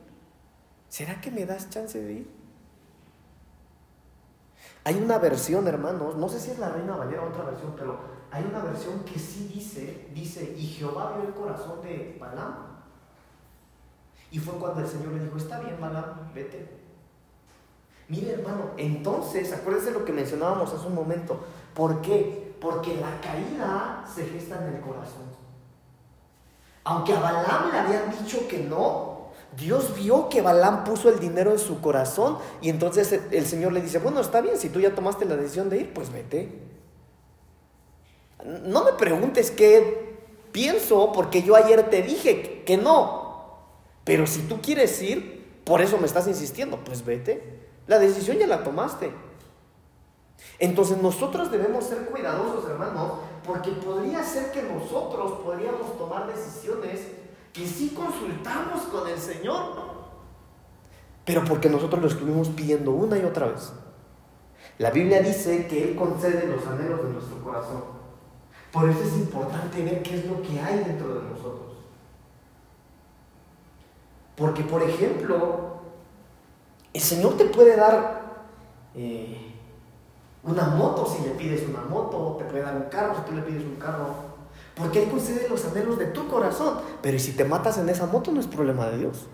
¿Será 0.88 1.20
que 1.20 1.30
me 1.30 1.44
das 1.44 1.68
chance 1.68 2.00
de 2.00 2.12
ir? 2.12 2.30
Hay 4.84 4.94
una 4.94 5.18
versión, 5.18 5.66
hermanos, 5.66 6.16
no 6.16 6.28
sé 6.28 6.40
si 6.40 6.52
es 6.52 6.58
la 6.58 6.70
Reina 6.70 6.96
Valera 6.96 7.22
o 7.24 7.28
otra 7.28 7.44
versión, 7.44 7.74
pero 7.76 7.98
hay 8.30 8.44
una 8.44 8.60
versión 8.60 9.00
que 9.00 9.18
sí 9.18 9.50
dice, 9.52 10.08
dice, 10.14 10.54
y 10.56 10.66
Jehová 10.66 11.14
vio 11.16 11.28
el 11.28 11.34
corazón 11.34 11.82
de 11.82 12.16
Balaam. 12.18 12.67
Y 14.30 14.38
fue 14.38 14.54
cuando 14.54 14.80
el 14.80 14.86
Señor 14.86 15.12
le 15.12 15.24
dijo, 15.24 15.36
está 15.36 15.60
bien, 15.60 15.80
Balaam, 15.80 16.32
vete. 16.34 16.68
Mire, 18.08 18.32
hermano, 18.32 18.70
entonces, 18.76 19.52
acuérdense 19.52 19.90
lo 19.90 20.04
que 20.04 20.12
mencionábamos 20.12 20.72
hace 20.72 20.86
un 20.86 20.94
momento. 20.94 21.40
¿Por 21.74 22.00
qué? 22.00 22.54
Porque 22.60 22.96
la 22.96 23.20
caída 23.20 24.04
se 24.12 24.26
gesta 24.26 24.58
en 24.62 24.74
el 24.74 24.80
corazón. 24.80 25.28
Aunque 26.84 27.12
a 27.12 27.20
Balaam 27.20 27.70
le 27.70 27.78
habían 27.78 28.10
dicho 28.18 28.48
que 28.48 28.58
no, 28.60 29.28
Dios 29.56 29.94
vio 29.94 30.28
que 30.28 30.40
Balaam 30.40 30.84
puso 30.84 31.08
el 31.08 31.18
dinero 31.18 31.52
en 31.52 31.58
su 31.58 31.80
corazón 31.80 32.38
y 32.60 32.70
entonces 32.70 33.20
el 33.30 33.46
Señor 33.46 33.72
le 33.72 33.80
dice, 33.80 33.98
bueno, 33.98 34.20
está 34.20 34.40
bien, 34.40 34.56
si 34.56 34.68
tú 34.68 34.80
ya 34.80 34.94
tomaste 34.94 35.24
la 35.24 35.36
decisión 35.36 35.68
de 35.68 35.78
ir, 35.78 35.92
pues 35.92 36.12
vete. 36.12 36.62
No 38.44 38.84
me 38.84 38.92
preguntes 38.92 39.50
qué 39.50 40.16
pienso, 40.52 41.12
porque 41.12 41.42
yo 41.42 41.56
ayer 41.56 41.90
te 41.90 42.02
dije 42.02 42.62
que 42.64 42.76
no. 42.76 43.17
Pero 44.08 44.26
si 44.26 44.40
tú 44.40 44.62
quieres 44.62 45.02
ir, 45.02 45.60
por 45.66 45.82
eso 45.82 45.98
me 45.98 46.06
estás 46.06 46.26
insistiendo, 46.26 46.78
pues 46.82 47.04
vete. 47.04 47.68
La 47.86 47.98
decisión 47.98 48.38
ya 48.38 48.46
la 48.46 48.64
tomaste. 48.64 49.12
Entonces 50.58 50.96
nosotros 51.02 51.50
debemos 51.50 51.84
ser 51.84 52.06
cuidadosos, 52.06 52.70
hermanos, 52.70 53.18
porque 53.46 53.72
podría 53.72 54.24
ser 54.24 54.50
que 54.50 54.62
nosotros 54.62 55.40
podríamos 55.44 55.98
tomar 55.98 56.26
decisiones 56.26 57.00
que 57.52 57.66
sí 57.66 57.90
consultamos 57.94 58.84
con 58.84 59.06
el 59.10 59.18
Señor, 59.18 59.74
pero 61.26 61.44
porque 61.44 61.68
nosotros 61.68 62.00
lo 62.00 62.08
estuvimos 62.08 62.48
pidiendo 62.48 62.92
una 62.92 63.18
y 63.18 63.24
otra 63.26 63.48
vez. 63.48 63.74
La 64.78 64.90
Biblia 64.90 65.20
dice 65.20 65.66
que 65.66 65.90
Él 65.90 65.96
concede 65.96 66.46
los 66.46 66.66
anhelos 66.66 67.04
de 67.04 67.10
nuestro 67.10 67.44
corazón. 67.44 67.84
Por 68.72 68.88
eso 68.88 69.02
es 69.02 69.12
importante 69.18 69.84
ver 69.84 70.02
qué 70.02 70.14
es 70.18 70.24
lo 70.24 70.40
que 70.40 70.58
hay 70.58 70.78
dentro 70.78 71.14
de 71.14 71.28
nosotros. 71.28 71.67
Porque, 74.38 74.62
por 74.62 74.82
ejemplo, 74.82 75.80
el 76.94 77.00
Señor 77.00 77.36
te 77.36 77.46
puede 77.46 77.76
dar 77.76 78.22
eh, 78.94 79.52
una 80.44 80.68
moto 80.68 81.04
si 81.06 81.22
le 81.24 81.30
pides 81.30 81.68
una 81.68 81.82
moto, 81.82 82.36
te 82.38 82.44
puede 82.44 82.62
dar 82.62 82.76
un 82.76 82.84
carro 82.84 83.16
si 83.16 83.22
tú 83.22 83.32
le 83.32 83.42
pides 83.42 83.64
un 83.64 83.76
carro. 83.76 84.06
Porque 84.76 85.02
Él 85.02 85.10
concede 85.10 85.48
los 85.48 85.64
anhelos 85.64 85.98
de 85.98 86.06
tu 86.06 86.28
corazón. 86.28 86.78
Pero 87.02 87.18
si 87.18 87.32
te 87.32 87.44
matas 87.44 87.78
en 87.78 87.88
esa 87.88 88.06
moto 88.06 88.30
no 88.30 88.38
es 88.38 88.46
problema 88.46 88.86
de 88.86 88.98
Dios. 88.98 89.26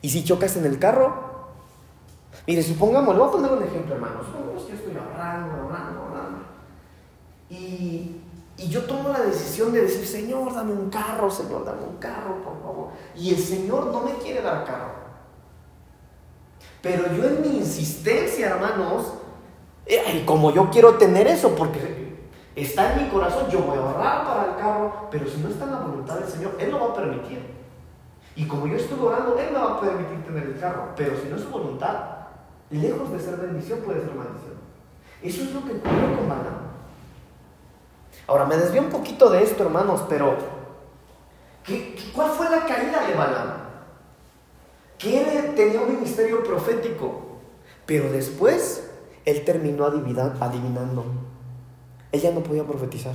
Y 0.00 0.10
si 0.10 0.22
chocas 0.22 0.56
en 0.56 0.64
el 0.64 0.78
carro, 0.78 1.48
mire, 2.46 2.62
supongamos, 2.62 3.16
le 3.16 3.20
voy 3.20 3.28
a 3.28 3.32
poner 3.32 3.50
un 3.50 3.62
ejemplo, 3.64 3.96
hermanos. 3.96 4.26
Supongamos 4.26 4.62
que 4.62 4.74
estoy 4.74 4.96
ahorrando, 4.96 5.54
ahorrando, 5.54 5.98
y, 8.58 8.68
yo 8.68 8.84
tomo 8.84 9.08
la 9.10 9.20
decisión 9.20 9.72
de 9.72 9.82
decir, 9.82 10.06
Señor, 10.06 10.54
dame 10.54 10.72
un 10.72 10.90
carro, 10.90 11.30
Señor, 11.30 11.64
dame 11.64 11.82
un 11.82 11.96
carro, 11.96 12.42
por 12.42 12.60
favor. 12.60 12.88
Y 13.16 13.30
el 13.30 13.38
Señor 13.38 13.86
no 13.86 14.02
me 14.02 14.12
quiere 14.14 14.42
dar 14.42 14.64
carro. 14.64 14.92
Pero 16.82 17.12
yo 17.14 17.24
en 17.24 17.42
mi 17.42 17.58
insistencia, 17.58 18.50
hermanos, 18.50 19.14
eh, 19.86 20.22
como 20.26 20.52
yo 20.52 20.70
quiero 20.70 20.94
tener 20.94 21.26
eso, 21.26 21.54
porque 21.54 22.28
está 22.54 22.92
en 22.92 23.04
mi 23.04 23.10
corazón, 23.10 23.48
yo 23.50 23.60
voy 23.60 23.78
a 23.78 23.80
ahorrar 23.80 24.24
para 24.24 24.44
el 24.50 24.56
carro, 24.56 25.08
pero 25.10 25.26
si 25.28 25.38
no 25.38 25.48
está 25.48 25.64
en 25.64 25.72
la 25.72 25.78
voluntad 25.80 26.18
del 26.18 26.28
Señor, 26.28 26.54
Él 26.58 26.70
lo 26.70 26.80
va 26.80 26.92
a 26.92 26.94
permitir. 26.94 27.58
Y 28.36 28.46
como 28.46 28.66
yo 28.66 28.76
estoy 28.76 28.98
orando, 29.00 29.38
Él 29.38 29.52
me 29.52 29.58
va 29.58 29.74
a 29.74 29.80
permitir 29.80 30.24
tener 30.24 30.44
el 30.44 30.60
carro, 30.60 30.90
pero 30.96 31.16
si 31.20 31.28
no 31.28 31.36
es 31.36 31.42
su 31.42 31.50
voluntad, 31.50 32.18
lejos 32.70 33.10
de 33.12 33.18
ser 33.18 33.36
bendición, 33.36 33.80
puede 33.80 34.00
ser 34.00 34.14
maldición. 34.14 34.58
Eso 35.22 35.42
es 35.42 35.52
lo 35.52 35.64
que 35.64 35.72
ocurrió 35.72 36.16
con 36.16 36.28
Balaam. 36.28 36.67
Ahora, 38.28 38.44
me 38.44 38.58
desvío 38.58 38.82
un 38.82 38.90
poquito 38.90 39.30
de 39.30 39.42
esto, 39.42 39.64
hermanos, 39.64 40.02
pero 40.08 40.36
cuál 42.14 42.30
fue 42.30 42.50
la 42.50 42.66
caída 42.66 43.06
de 43.06 43.14
Balaam? 43.14 43.54
Que 44.98 45.22
él 45.22 45.54
tenía 45.54 45.80
un 45.80 45.94
ministerio 45.94 46.44
profético, 46.44 47.22
Pero 47.86 48.12
después 48.12 48.84
él 49.24 49.44
terminó 49.44 49.86
adivinando. 49.86 51.04
Ella 52.12 52.30
no 52.32 52.42
podía 52.42 52.64
profetizar. 52.64 53.14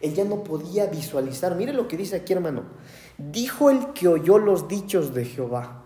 Ella 0.00 0.24
no 0.24 0.42
podía 0.42 0.86
visualizar. 0.86 1.54
Mire 1.54 1.74
lo 1.74 1.86
que 1.86 1.98
dice 1.98 2.16
aquí, 2.16 2.32
hermano. 2.32 2.62
Dijo 3.18 3.68
el 3.68 3.92
que 3.92 4.08
oyó 4.08 4.38
los 4.38 4.68
dichos 4.68 5.12
de 5.12 5.26
Jehová 5.26 5.82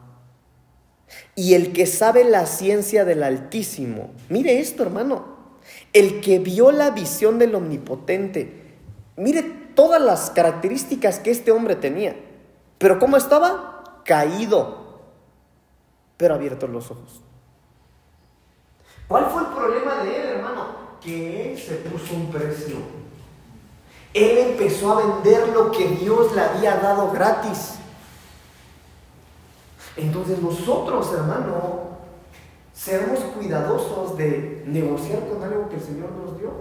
y 1.34 1.54
el 1.54 1.72
que 1.72 1.86
sabe 1.86 2.24
la 2.24 2.46
ciencia 2.46 3.04
del 3.04 3.22
Altísimo. 3.22 4.10
Mire 4.28 4.60
esto, 4.60 4.82
hermano. 4.84 5.37
El 5.92 6.20
que 6.20 6.38
vio 6.38 6.70
la 6.70 6.90
visión 6.90 7.38
del 7.38 7.54
Omnipotente. 7.54 8.76
Mire 9.16 9.42
todas 9.74 10.00
las 10.00 10.30
características 10.30 11.18
que 11.18 11.30
este 11.30 11.50
hombre 11.50 11.76
tenía. 11.76 12.16
Pero 12.78 12.98
¿cómo 12.98 13.16
estaba? 13.16 14.02
Caído, 14.04 15.00
pero 16.16 16.34
abiertos 16.34 16.70
los 16.70 16.90
ojos. 16.90 17.22
¿Cuál 19.08 19.26
fue 19.26 19.42
el 19.42 19.48
problema 19.48 20.02
de 20.02 20.20
él, 20.20 20.26
hermano? 20.36 20.66
Que 21.00 21.52
él 21.52 21.58
se 21.58 21.76
puso 21.76 22.14
un 22.14 22.30
precio. 22.30 22.76
Él 24.14 24.38
empezó 24.38 24.92
a 24.92 25.06
vender 25.06 25.48
lo 25.48 25.70
que 25.70 25.86
Dios 25.88 26.34
le 26.34 26.40
había 26.40 26.76
dado 26.76 27.10
gratis. 27.10 27.74
Entonces 29.96 30.40
nosotros, 30.40 31.12
hermano, 31.12 31.97
seremos 32.78 33.18
cuidadosos 33.36 34.16
de 34.16 34.62
negociar 34.66 35.26
con 35.28 35.42
algo 35.42 35.68
que 35.68 35.76
el 35.76 35.82
Señor 35.82 36.10
nos 36.12 36.38
dio. 36.38 36.52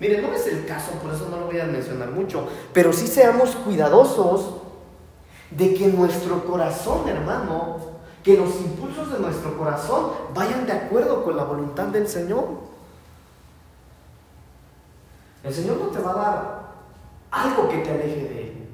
Mire, 0.00 0.20
no 0.20 0.32
es 0.32 0.46
el 0.48 0.66
caso, 0.66 0.92
por 1.00 1.14
eso 1.14 1.28
no 1.30 1.38
lo 1.38 1.46
voy 1.46 1.60
a 1.60 1.66
mencionar 1.66 2.10
mucho, 2.10 2.48
pero 2.72 2.92
sí 2.92 3.06
seamos 3.06 3.54
cuidadosos 3.54 4.56
de 5.50 5.74
que 5.74 5.86
nuestro 5.86 6.44
corazón, 6.44 7.08
hermano, 7.08 7.76
que 8.24 8.36
los 8.36 8.60
impulsos 8.60 9.12
de 9.12 9.20
nuestro 9.20 9.56
corazón 9.56 10.10
vayan 10.34 10.66
de 10.66 10.72
acuerdo 10.72 11.22
con 11.22 11.36
la 11.36 11.44
voluntad 11.44 11.86
del 11.86 12.08
Señor. 12.08 12.44
El 15.44 15.54
Señor 15.54 15.76
no 15.76 15.86
te 15.86 16.00
va 16.00 16.10
a 16.10 16.14
dar 16.14 16.62
algo 17.30 17.68
que 17.68 17.78
te 17.78 17.90
aleje 17.90 18.16
de 18.16 18.42
Él. 18.42 18.68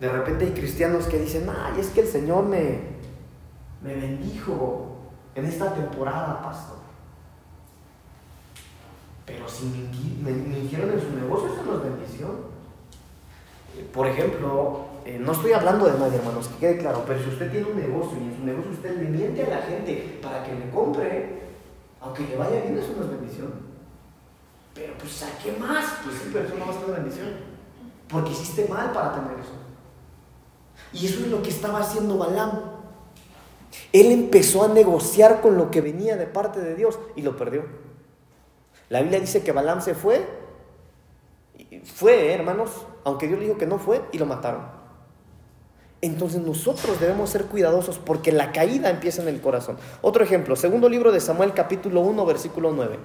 De 0.00 0.08
repente 0.08 0.46
hay 0.46 0.52
cristianos 0.52 1.06
que 1.06 1.18
dicen, 1.18 1.48
ay, 1.50 1.78
es 1.78 1.88
que 1.88 2.00
el 2.00 2.08
Señor 2.08 2.44
me, 2.44 2.91
me 3.82 3.94
bendijo 3.94 4.96
en 5.34 5.44
esta 5.46 5.74
temporada, 5.74 6.42
pastor. 6.42 6.78
Pero 9.26 9.48
si 9.48 9.64
mintieron 9.66 10.90
en 10.90 11.00
su 11.00 11.10
negocio, 11.16 11.52
eso 11.52 11.62
no 11.64 11.76
es 11.76 11.82
bendición. 11.82 12.52
Por 13.92 14.06
ejemplo, 14.06 14.86
eh, 15.04 15.18
no 15.18 15.32
estoy 15.32 15.52
hablando 15.52 15.86
de 15.86 15.98
nadie, 15.98 16.18
hermanos, 16.18 16.48
que 16.48 16.56
quede 16.56 16.78
claro, 16.78 17.04
pero 17.06 17.22
si 17.22 17.30
usted 17.30 17.50
tiene 17.50 17.66
un 17.66 17.76
negocio 17.76 18.18
y 18.18 18.24
en 18.24 18.36
su 18.36 18.44
negocio 18.44 18.70
usted 18.70 18.96
le 18.98 19.08
miente 19.08 19.44
a 19.44 19.48
la 19.48 19.62
gente 19.62 20.18
para 20.22 20.44
que 20.44 20.54
le 20.54 20.70
compre, 20.70 21.42
aunque 22.00 22.26
le 22.26 22.36
vaya 22.36 22.60
bien, 22.60 22.78
eso 22.78 22.92
no 22.96 23.04
es 23.04 23.10
bendición. 23.10 23.52
Pero 24.74 24.94
pues 24.98 25.12
saque 25.12 25.52
más, 25.58 25.84
pues 26.04 26.16
sí, 26.16 26.30
pero 26.32 26.46
eso 26.46 26.56
no 26.56 26.66
va 26.66 26.72
a 26.72 26.78
ser 26.78 26.94
bendición. 26.94 27.28
Porque 28.08 28.32
hiciste 28.32 28.68
mal 28.68 28.92
para 28.92 29.14
tener 29.14 29.38
eso. 29.38 29.52
Y 30.92 31.06
eso 31.06 31.20
es 31.20 31.28
lo 31.28 31.42
que 31.42 31.50
estaba 31.50 31.80
haciendo 31.80 32.18
Balaam. 32.18 32.71
Él 33.92 34.12
empezó 34.12 34.64
a 34.64 34.68
negociar 34.68 35.40
con 35.40 35.56
lo 35.56 35.70
que 35.70 35.80
venía 35.80 36.16
de 36.16 36.26
parte 36.26 36.60
de 36.60 36.74
Dios 36.74 36.98
y 37.16 37.22
lo 37.22 37.36
perdió. 37.36 37.64
La 38.88 39.00
Biblia 39.00 39.20
dice 39.20 39.42
que 39.42 39.52
Balaam 39.52 39.80
se 39.80 39.94
fue. 39.94 40.26
Fue, 41.84 42.26
¿eh, 42.26 42.34
hermanos, 42.34 42.70
aunque 43.04 43.26
Dios 43.26 43.38
le 43.38 43.46
dijo 43.46 43.58
que 43.58 43.66
no 43.66 43.78
fue 43.78 44.02
y 44.12 44.18
lo 44.18 44.26
mataron. 44.26 44.82
Entonces 46.02 46.42
nosotros 46.42 47.00
debemos 47.00 47.30
ser 47.30 47.46
cuidadosos 47.46 47.98
porque 47.98 48.32
la 48.32 48.52
caída 48.52 48.90
empieza 48.90 49.22
en 49.22 49.28
el 49.28 49.40
corazón. 49.40 49.76
Otro 50.02 50.24
ejemplo, 50.24 50.56
segundo 50.56 50.88
libro 50.88 51.12
de 51.12 51.20
Samuel 51.20 51.54
capítulo 51.54 52.00
1 52.00 52.26
versículo 52.26 52.72
9. 52.72 52.98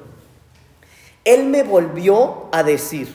Él 1.24 1.46
me 1.46 1.64
volvió 1.64 2.48
a 2.52 2.64
decir, 2.64 3.14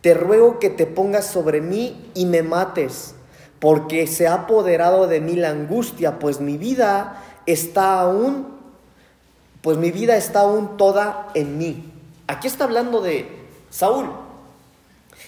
te 0.00 0.14
ruego 0.14 0.58
que 0.58 0.70
te 0.70 0.86
pongas 0.86 1.26
sobre 1.26 1.60
mí 1.60 2.10
y 2.14 2.26
me 2.26 2.42
mates 2.42 3.14
porque 3.60 4.06
se 4.06 4.28
ha 4.28 4.34
apoderado 4.34 5.06
de 5.06 5.20
mí 5.20 5.34
la 5.36 5.50
angustia, 5.50 6.18
pues 6.18 6.40
mi 6.40 6.56
vida 6.56 7.22
está 7.46 8.00
aún, 8.00 8.58
pues 9.62 9.76
mi 9.78 9.90
vida 9.90 10.16
está 10.16 10.40
aún 10.40 10.76
toda 10.76 11.28
en 11.34 11.58
mí. 11.58 11.92
Aquí 12.26 12.46
está 12.46 12.64
hablando 12.64 13.00
de 13.00 13.46
Saúl. 13.70 14.10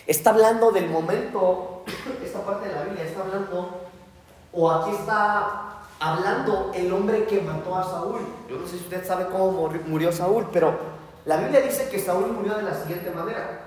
Está 0.06 0.30
hablando 0.30 0.70
del 0.70 0.88
momento, 0.88 1.84
esta 2.24 2.44
parte 2.44 2.68
de 2.68 2.74
la 2.74 2.82
Biblia 2.82 3.04
está 3.04 3.20
hablando, 3.20 3.80
o 4.52 4.70
aquí 4.70 4.90
está 4.90 5.80
hablando 5.98 6.72
el 6.74 6.92
hombre 6.92 7.24
que 7.24 7.40
mató 7.40 7.76
a 7.76 7.84
Saúl. 7.84 8.20
Yo 8.48 8.58
no 8.58 8.66
sé 8.66 8.78
si 8.78 8.84
usted 8.84 9.06
sabe 9.06 9.26
cómo 9.26 9.70
murió 9.86 10.12
Saúl, 10.12 10.48
pero 10.52 10.78
la 11.24 11.36
Biblia 11.36 11.60
dice 11.60 11.88
que 11.88 11.98
Saúl 11.98 12.32
murió 12.32 12.54
de 12.54 12.62
la 12.62 12.74
siguiente 12.74 13.10
manera. 13.10 13.66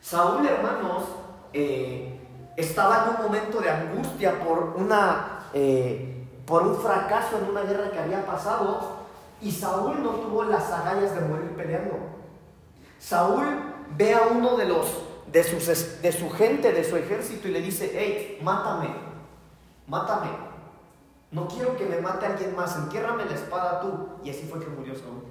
Saúl, 0.00 0.46
hermanos, 0.46 1.04
eh, 1.52 2.11
estaba 2.56 3.04
en 3.04 3.16
un 3.16 3.26
momento 3.26 3.60
de 3.60 3.70
angustia 3.70 4.40
por, 4.40 4.74
una, 4.76 5.48
eh, 5.54 6.26
por 6.46 6.62
un 6.62 6.76
fracaso 6.76 7.38
en 7.38 7.50
una 7.50 7.62
guerra 7.62 7.90
que 7.90 7.98
había 7.98 8.24
pasado 8.26 9.02
y 9.40 9.50
Saúl 9.50 10.02
no 10.02 10.10
tuvo 10.10 10.44
las 10.44 10.70
agallas 10.70 11.14
de 11.14 11.20
morir 11.22 11.50
peleando. 11.56 11.96
Saúl 12.98 13.44
ve 13.96 14.14
a 14.14 14.28
uno 14.30 14.56
de 14.56 14.66
los 14.66 14.86
de, 15.32 15.42
sus, 15.42 16.02
de 16.02 16.12
su 16.12 16.30
gente, 16.30 16.72
de 16.72 16.84
su 16.84 16.96
ejército 16.96 17.48
y 17.48 17.52
le 17.52 17.60
dice, 17.60 17.90
hey, 17.94 18.38
mátame, 18.42 18.94
mátame. 19.86 20.28
No 21.30 21.48
quiero 21.48 21.76
que 21.76 21.86
me 21.86 21.98
mate 21.98 22.26
alguien 22.26 22.54
más, 22.54 22.76
entiérrame 22.76 23.24
la 23.24 23.34
espada 23.34 23.80
tú. 23.80 24.08
Y 24.22 24.30
así 24.30 24.46
fue 24.48 24.60
que 24.60 24.66
murió 24.66 24.94
Saúl. 24.94 25.24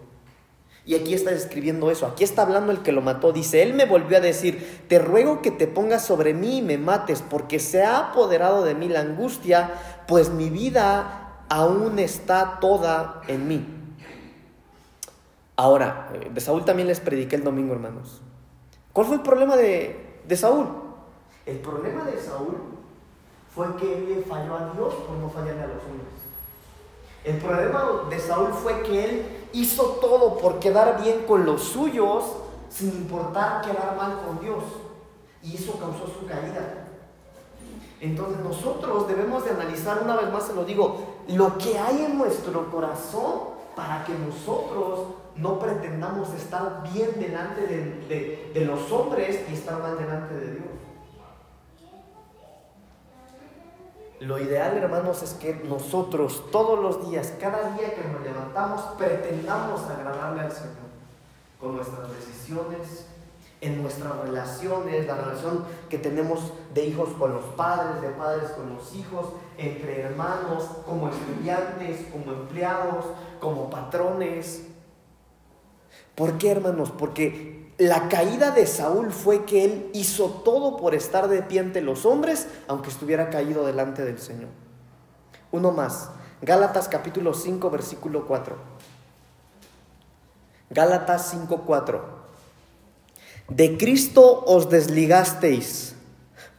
Y 0.83 0.95
aquí 0.95 1.13
está 1.13 1.31
escribiendo 1.31 1.91
eso, 1.91 2.07
aquí 2.07 2.23
está 2.23 2.41
hablando 2.41 2.71
el 2.71 2.81
que 2.81 2.91
lo 2.91 3.01
mató. 3.01 3.31
Dice, 3.31 3.61
él 3.61 3.75
me 3.75 3.85
volvió 3.85 4.17
a 4.17 4.21
decir, 4.21 4.83
te 4.87 4.97
ruego 4.97 5.41
que 5.41 5.51
te 5.51 5.67
pongas 5.67 6.03
sobre 6.03 6.33
mí 6.33 6.57
y 6.57 6.61
me 6.61 6.77
mates, 6.79 7.21
porque 7.21 7.59
se 7.59 7.83
ha 7.83 8.09
apoderado 8.09 8.63
de 8.63 8.73
mí 8.73 8.87
la 8.89 9.01
angustia, 9.01 9.71
pues 10.07 10.31
mi 10.31 10.49
vida 10.49 11.43
aún 11.49 11.99
está 11.99 12.59
toda 12.59 13.21
en 13.27 13.47
mí. 13.47 13.65
Ahora, 15.55 16.09
eh, 16.15 16.31
de 16.33 16.41
Saúl 16.41 16.65
también 16.65 16.87
les 16.87 16.99
prediqué 16.99 17.35
el 17.35 17.43
domingo, 17.43 17.73
hermanos. 17.73 18.21
¿Cuál 18.91 19.05
fue 19.05 19.17
el 19.17 19.21
problema 19.21 19.55
de, 19.55 20.19
de 20.27 20.35
Saúl? 20.35 20.65
El 21.45 21.57
problema 21.57 22.05
de 22.05 22.19
Saúl 22.19 22.57
fue 23.53 23.75
que 23.75 23.97
él 23.97 24.15
le 24.15 24.21
falló 24.23 24.55
a 24.55 24.73
Dios 24.73 24.93
por 24.95 25.17
no 25.17 25.29
fallarle 25.29 25.61
a 25.61 25.67
los 25.67 25.83
hombres. 25.83 26.20
El 27.23 27.37
problema 27.37 28.07
de 28.09 28.19
Saúl 28.19 28.51
fue 28.53 28.81
que 28.81 29.05
él 29.05 29.25
hizo 29.53 29.83
todo 30.01 30.37
por 30.37 30.59
quedar 30.59 31.01
bien 31.01 31.25
con 31.27 31.45
los 31.45 31.63
suyos 31.63 32.23
sin 32.69 32.89
importar 32.89 33.61
quedar 33.61 33.95
mal 33.95 34.21
con 34.25 34.39
Dios. 34.39 34.63
Y 35.43 35.55
eso 35.55 35.73
causó 35.79 36.07
su 36.07 36.25
caída. 36.25 36.87
Entonces 37.99 38.39
nosotros 38.43 39.07
debemos 39.07 39.45
de 39.45 39.51
analizar, 39.51 40.01
una 40.03 40.15
vez 40.15 40.31
más 40.31 40.47
se 40.47 40.55
lo 40.55 40.65
digo, 40.65 41.21
lo 41.27 41.57
que 41.59 41.77
hay 41.77 42.05
en 42.05 42.17
nuestro 42.17 42.71
corazón 42.71 43.51
para 43.75 44.03
que 44.03 44.13
nosotros 44.13 45.07
no 45.35 45.59
pretendamos 45.59 46.33
estar 46.33 46.83
bien 46.91 47.11
delante 47.19 47.61
de, 47.61 48.51
de 48.53 48.65
los 48.65 48.91
hombres 48.91 49.41
y 49.49 49.53
estar 49.53 49.79
mal 49.79 49.97
delante 49.97 50.33
de 50.33 50.51
Dios. 50.53 50.80
Lo 54.21 54.37
ideal, 54.37 54.77
hermanos, 54.77 55.23
es 55.23 55.33
que 55.33 55.55
nosotros 55.67 56.43
todos 56.51 56.77
los 56.79 57.09
días, 57.09 57.33
cada 57.39 57.75
día 57.75 57.95
que 57.95 58.07
nos 58.07 58.21
levantamos, 58.21 58.81
pretendamos 58.95 59.81
agradarle 59.89 60.41
al 60.41 60.51
Señor 60.51 60.91
con 61.59 61.75
nuestras 61.75 62.07
decisiones, 62.11 63.07
en 63.61 63.81
nuestras 63.81 64.15
relaciones, 64.19 65.07
la 65.07 65.15
relación 65.15 65.65
que 65.89 65.97
tenemos 65.97 66.53
de 66.71 66.85
hijos 66.85 67.09
con 67.17 67.33
los 67.33 67.45
padres, 67.55 67.99
de 68.03 68.09
padres 68.09 68.51
con 68.51 68.75
los 68.75 68.93
hijos, 68.93 69.25
entre 69.57 70.01
hermanos, 70.01 70.65
como 70.85 71.09
estudiantes, 71.09 72.05
como 72.11 72.31
empleados, 72.31 73.05
como 73.39 73.71
patrones. 73.71 74.67
¿Por 76.13 76.37
qué, 76.37 76.51
hermanos? 76.51 76.91
Porque 76.91 77.50
la 77.81 78.09
caída 78.09 78.51
de 78.51 78.67
Saúl 78.67 79.11
fue 79.11 79.43
que 79.43 79.65
él 79.65 79.89
hizo 79.93 80.29
todo 80.45 80.77
por 80.77 80.93
estar 80.93 81.27
de 81.27 81.41
pie 81.41 81.61
ante 81.61 81.81
los 81.81 82.05
hombres, 82.05 82.47
aunque 82.67 82.91
estuviera 82.91 83.31
caído 83.31 83.65
delante 83.65 84.05
del 84.05 84.19
Señor. 84.19 84.49
Uno 85.51 85.71
más, 85.71 86.11
Gálatas 86.43 86.87
capítulo 86.87 87.33
5, 87.33 87.71
versículo 87.71 88.27
4. 88.27 88.55
Gálatas 90.69 91.31
5, 91.31 91.63
4. 91.65 92.05
De 93.49 93.75
Cristo 93.79 94.43
os 94.45 94.69
desligasteis, 94.69 95.95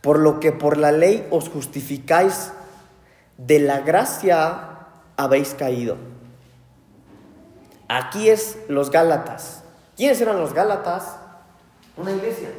por 0.01 0.19
lo 0.19 0.41
que 0.41 0.51
por 0.51 0.77
la 0.77 0.91
ley 0.91 1.25
os 1.31 1.49
justificáis, 1.49 2.51
de 3.39 3.61
la 3.61 3.79
gracia 3.79 4.89
habéis 5.17 5.55
caído. 5.55 5.99
Aquí 7.87 8.29
es 8.29 8.59
los 8.67 8.91
Gálatas. 8.91 9.62
¿Quiénes 9.97 10.21
eran 10.21 10.39
los 10.39 10.53
Gálatas? 10.53 11.17
Una 11.97 12.13
iglesia. 12.13 12.51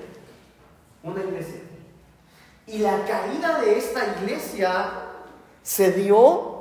Una 1.04 1.22
iglesia. 1.22 1.62
Y 2.68 2.80
la 2.80 3.04
caída 3.06 3.60
de 3.60 3.78
esta 3.78 4.16
iglesia 4.18 4.92
se 5.62 5.92
dio 5.92 6.52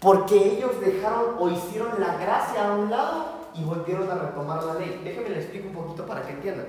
Porque 0.00 0.36
ellos 0.36 0.80
dejaron 0.80 1.36
o 1.38 1.50
hicieron 1.50 2.00
la 2.00 2.16
gracia 2.16 2.68
a 2.68 2.74
un 2.74 2.88
lado 2.88 3.38
y 3.54 3.64
volvieron 3.64 4.08
a 4.08 4.14
retomar 4.14 4.62
la 4.62 4.74
ley. 4.74 5.00
Déjenme 5.02 5.30
le 5.30 5.40
explico 5.40 5.68
un 5.68 5.74
poquito 5.74 6.06
para 6.06 6.22
que 6.22 6.32
entiendan. 6.34 6.66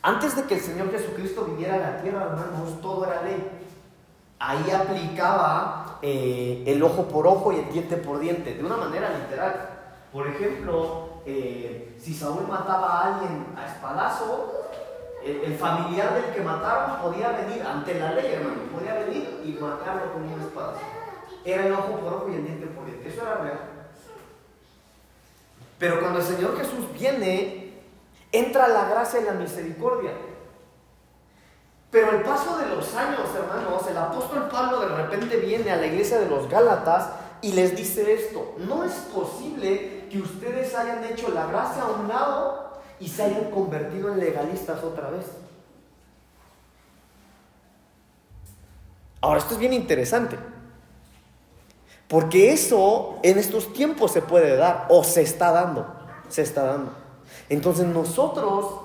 Antes 0.00 0.36
de 0.36 0.44
que 0.44 0.54
el 0.54 0.60
Señor 0.60 0.92
Jesucristo 0.92 1.44
viniera 1.44 1.74
a 1.74 1.78
la 1.78 2.02
tierra, 2.02 2.22
hermanos, 2.22 2.80
todo 2.80 3.04
era 3.06 3.22
ley. 3.22 3.50
Ahí 4.38 4.70
aplicaba 4.70 5.98
eh, 6.02 6.62
el 6.66 6.82
ojo 6.82 7.08
por 7.08 7.26
ojo 7.26 7.52
y 7.52 7.56
el 7.56 7.72
diente 7.72 7.96
por 7.96 8.20
diente, 8.20 8.54
de 8.54 8.64
una 8.64 8.76
manera 8.76 9.10
literal. 9.18 9.81
Por 10.12 10.26
ejemplo, 10.28 11.08
eh, 11.24 11.96
si 11.98 12.12
Saúl 12.12 12.46
mataba 12.46 13.00
a 13.00 13.14
alguien 13.14 13.46
a 13.56 13.66
espadazo, 13.66 14.62
el, 15.24 15.56
familiar 15.56 16.14
del 16.14 16.34
que 16.34 16.40
mataron 16.40 17.00
podía 17.00 17.30
venir 17.30 17.62
ante 17.62 17.98
la 17.98 18.12
ley, 18.12 18.32
hermano, 18.32 18.62
podía 18.76 18.94
venir 18.94 19.40
y 19.44 19.52
matarlo 19.52 20.12
con 20.12 20.24
una 20.24 20.42
espada. 20.42 20.74
Era 21.44 21.66
el 21.66 21.72
ojo 21.72 21.98
por 21.98 22.12
ojo 22.12 22.28
y 22.30 22.34
el 22.34 22.44
diente 22.44 22.66
por 22.66 22.84
diente. 22.86 23.08
Eso 23.08 23.22
era 23.22 23.36
real. 23.36 23.60
Pero 25.78 26.00
cuando 26.00 26.18
el 26.18 26.24
Señor 26.24 26.56
Jesús 26.58 26.92
viene, 26.92 27.74
entra 28.30 28.68
la 28.68 28.88
gracia 28.88 29.20
y 29.20 29.24
la 29.24 29.32
misericordia. 29.32 30.12
Pero 31.90 32.12
el 32.12 32.22
paso 32.22 32.56
de 32.58 32.66
los 32.66 32.94
años, 32.94 33.28
hermanos, 33.34 33.86
el 33.88 33.96
apóstol 33.96 34.48
Pablo 34.48 34.80
de 34.80 34.96
repente 34.96 35.36
viene 35.36 35.70
a 35.70 35.76
la 35.76 35.86
iglesia 35.86 36.18
de 36.18 36.28
los 36.28 36.48
Gálatas 36.48 37.10
y 37.42 37.52
les 37.52 37.76
dice 37.76 38.14
esto, 38.14 38.54
no 38.58 38.84
es 38.84 38.92
posible 39.12 39.91
que 40.12 40.20
ustedes 40.20 40.74
hayan 40.74 41.02
hecho 41.04 41.30
la 41.30 41.46
gracia 41.46 41.84
a 41.84 41.86
un 41.86 42.06
lado 42.06 42.72
y 43.00 43.08
se 43.08 43.22
hayan 43.22 43.50
convertido 43.50 44.12
en 44.12 44.20
legalistas 44.20 44.84
otra 44.84 45.08
vez. 45.08 45.24
Ahora, 49.22 49.38
esto 49.38 49.54
es 49.54 49.60
bien 49.60 49.72
interesante. 49.72 50.38
Porque 52.08 52.52
eso 52.52 53.20
en 53.22 53.38
estos 53.38 53.72
tiempos 53.72 54.12
se 54.12 54.20
puede 54.20 54.54
dar 54.56 54.86
o 54.90 55.02
se 55.02 55.22
está 55.22 55.50
dando, 55.50 55.86
se 56.28 56.42
está 56.42 56.64
dando. 56.64 56.92
Entonces 57.48 57.86
nosotros 57.86 58.80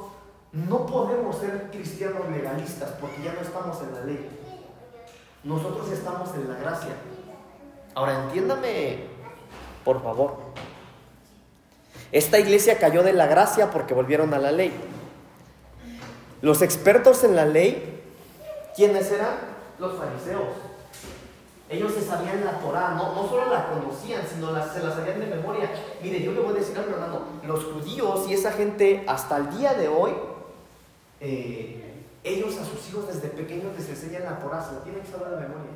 no 0.54 0.86
podemos 0.86 1.36
ser 1.36 1.70
cristianos 1.72 2.30
legalistas 2.30 2.92
porque 3.02 3.22
ya 3.22 3.34
no 3.34 3.42
estamos 3.42 3.82
en 3.82 3.94
la 3.94 4.02
ley. 4.06 4.30
Nosotros 5.44 5.92
estamos 5.92 6.34
en 6.36 6.48
la 6.48 6.56
gracia. 6.58 6.92
Ahora 7.96 8.24
entiéndame, 8.24 9.08
por 9.84 10.02
favor. 10.02 10.38
Esta 12.12 12.39
iglesia 12.39 12.78
cayó 12.78 13.04
de 13.04 13.13
la 13.13 13.28
gracia 13.28 13.72
porque 13.72 13.93
volvieron 13.93 14.34
a 14.34 14.39
la 14.39 14.52
ley. 14.52 14.72
Los 16.41 16.62
expertos 16.62 17.24
en 17.24 17.36
la 17.36 17.46
ley, 17.46 18.02
¿quiénes 18.76 19.12
eran? 19.12 19.36
Los 19.80 19.98
fariseos. 19.98 20.67
Ellos 21.70 21.93
se 21.93 22.02
sabían 22.02 22.46
la 22.46 22.60
Torah, 22.60 22.91
no, 22.91 23.28
solo 23.28 23.52
la 23.52 23.67
conocían, 23.67 24.22
sino 24.26 24.48
se 24.72 24.80
la 24.82 24.93
sabían 24.93 25.20
de 25.20 25.26
memoria. 25.26 25.70
Mire, 26.02 26.22
yo 26.22 26.32
le 26.32 26.39
voy 26.39 26.52
a 26.52 26.60
decir 26.60 26.78
algo, 26.78 26.91
hermano. 26.91 27.22
Los 27.46 27.65
judíos 27.65 28.26
y 28.30 28.34
esa 28.34 28.52
gente 28.52 29.04
hasta 29.06 29.36
el 29.38 29.58
día 29.58 29.74
de 29.74 29.89
hoy, 29.89 30.12
eh, 31.20 32.06
ellos 32.24 32.58
a 32.58 32.63
sus 32.63 32.88
hijos 32.88 33.08
desde 33.08 33.30
pequeños 33.30 33.76
les 33.78 33.89
enseñan 33.89 34.24
la 34.24 34.39
Torah, 34.39 34.63
se 34.63 34.76
la 34.76 34.84
tienen 34.84 35.02
que 35.02 35.12
saber 35.12 35.30
de 35.30 35.36
memoria. 35.36 35.72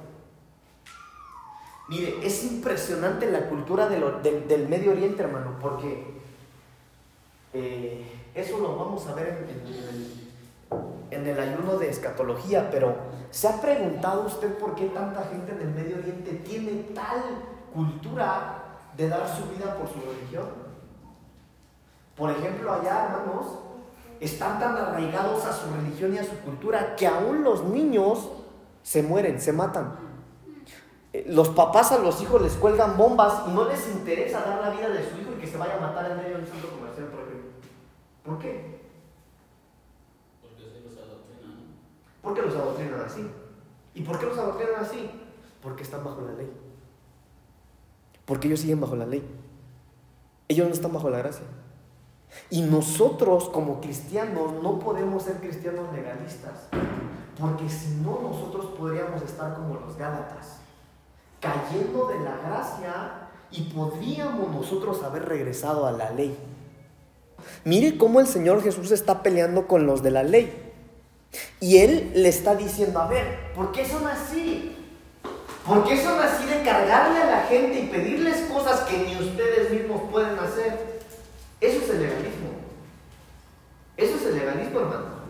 Mire, 1.89 2.26
es 2.26 2.44
impresionante 2.46 3.30
la 3.30 3.50
cultura 3.50 3.89
del 3.89 4.67
Medio 4.70 4.91
Oriente, 4.91 5.24
hermano, 5.24 5.58
porque 5.60 6.21
eh, 7.54 8.06
eso 8.34 8.58
lo 8.60 8.76
vamos 8.76 9.08
a 9.08 9.14
ver 9.14 9.48
en 11.12 11.28
el 11.28 11.40
ayuno 11.40 11.78
de 11.78 11.90
escatología, 11.90 12.70
pero 12.72 12.96
¿Se 13.32 13.48
ha 13.48 13.62
preguntado 13.62 14.26
usted 14.26 14.58
por 14.58 14.76
qué 14.76 14.88
tanta 14.88 15.24
gente 15.24 15.54
en 15.54 15.62
el 15.62 15.70
Medio 15.70 15.98
Oriente 15.98 16.34
tiene 16.46 16.84
tal 16.94 17.24
cultura 17.74 18.64
de 18.98 19.08
dar 19.08 19.26
su 19.26 19.46
vida 19.56 19.74
por 19.78 19.88
su 19.88 20.02
religión? 20.02 20.48
Por 22.18 22.30
ejemplo, 22.30 22.74
allá, 22.74 23.06
hermanos, 23.06 23.46
están 24.20 24.60
tan 24.60 24.76
arraigados 24.76 25.46
a 25.46 25.54
su 25.54 25.74
religión 25.74 26.14
y 26.14 26.18
a 26.18 26.26
su 26.26 26.38
cultura 26.42 26.98
que 26.98 27.08
aún 27.08 27.46
los 27.46 27.64
niños 27.64 28.30
se 28.84 29.02
mueren, 29.02 29.40
se 29.40 29.54
matan. 29.54 29.96
Eh, 31.14 31.24
los 31.28 31.50
papás 31.50 31.94
a 31.94 32.00
los 32.00 32.22
hijos 32.22 32.42
les 32.42 32.54
cuelgan 32.54 32.98
bombas 32.98 33.44
y 33.48 33.52
no 33.52 33.64
les 33.64 33.88
interesa 33.88 34.42
dar 34.42 34.62
la 34.62 34.70
vida 34.72 34.90
de 34.90 35.10
su 35.10 35.18
hijo 35.18 35.32
y 35.38 35.40
que 35.40 35.48
se 35.48 35.58
vaya 35.58 35.78
a 35.78 35.80
matar 35.80 36.12
en 36.12 36.18
medio 36.18 36.36
del 36.36 36.44
ejemplo. 36.44 36.81
¿Por 38.24 38.40
qué? 38.40 38.82
¿Por 42.22 42.36
qué 42.36 42.42
los 42.42 42.56
adoctrinan 42.56 43.02
así? 43.02 43.28
¿Y 43.96 44.02
por 44.04 44.20
qué 44.20 44.26
los 44.28 44.38
adoctrinan 44.38 44.82
así? 44.82 45.10
Porque 45.62 45.84
están 45.84 46.04
bajo 46.04 46.22
la 46.22 46.34
ley. 46.34 46.52
Porque 48.26 48.48
ellos 48.48 48.60
siguen 48.60 48.80
bajo 48.80 48.96
la 48.96 49.06
ley. 49.06 49.28
Ellos 50.48 50.68
no 50.68 50.74
están 50.74 50.94
bajo 50.94 51.10
la 51.10 51.18
gracia. 51.18 51.46
Y 52.50 52.62
nosotros 52.62 53.50
como 53.50 53.82
cristianos 53.82 54.54
no 54.62 54.80
podemos 54.80 55.24
ser 55.24 55.38
cristianos 55.38 55.92
legalistas. 55.94 56.68
Porque 57.40 57.68
si 57.70 57.96
no, 57.96 58.20
nosotros 58.22 58.68
podríamos 58.78 59.22
estar 59.24 59.56
como 59.56 59.76
los 59.76 59.98
Gálatas, 59.98 60.60
cayendo 61.40 62.08
de 62.08 62.20
la 62.20 62.38
gracia 62.38 63.30
y 63.52 63.64
podríamos 63.64 64.54
nosotros 64.54 65.02
haber 65.04 65.28
regresado 65.28 65.86
a 65.88 65.92
la 65.92 66.12
ley. 66.12 66.38
Mire 67.63 67.97
cómo 67.97 68.19
el 68.19 68.27
Señor 68.27 68.63
Jesús 68.63 68.91
está 68.91 69.23
peleando 69.23 69.67
con 69.67 69.86
los 69.86 70.04
de 70.04 70.12
la 70.12 70.23
ley. 70.23 70.51
Y 71.60 71.77
él 71.77 72.12
le 72.13 72.30
está 72.30 72.56
diciendo, 72.56 72.99
a 72.99 73.08
ver, 73.08 73.54
¿por 73.56 73.71
qué 73.71 73.86
son 73.86 74.06
así? 74.08 74.75
¿Por 75.65 75.88
qué 75.88 76.01
son 76.01 76.19
así 76.19 76.45
de 76.45 76.63
cargarle 76.63 77.19
a 77.19 77.25
la 77.25 77.43
gente 77.43 77.80
y 77.80 77.88
pedirles 77.88 78.41
cosas 78.51 78.82
que 78.82 78.97
ni 78.97 79.15
ustedes 79.15 79.71
mismos 79.71 80.01
pueden 80.12 80.38
hacer? 80.39 81.01
Eso 81.62 81.84
es 81.84 81.89
el 81.89 82.01
legalismo. 82.01 82.49
Eso 83.95 84.15
es 84.15 84.25
el 84.25 84.36
legalismo, 84.36 84.80
hermano. 84.80 85.21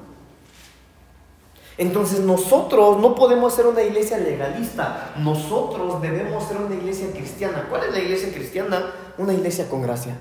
Entonces 1.78 2.19
nosotros 2.19 3.00
no 3.00 3.15
podemos 3.15 3.54
ser 3.54 3.65
una 3.65 3.82
iglesia 3.82 4.17
legalista, 4.17 5.13
nosotros 5.17 6.02
debemos 6.02 6.43
ser 6.43 6.58
una 6.58 6.76
iglesia 6.76 7.12
cristiana. 7.12 7.65
¿Cuál 7.69 7.86
es 7.86 7.91
la 7.91 8.00
iglesia 8.00 8.32
cristiana? 8.32 8.93
Una 9.17 9.34
iglesia 9.34 9.67
con 9.67 9.82
gracia. 9.82 10.15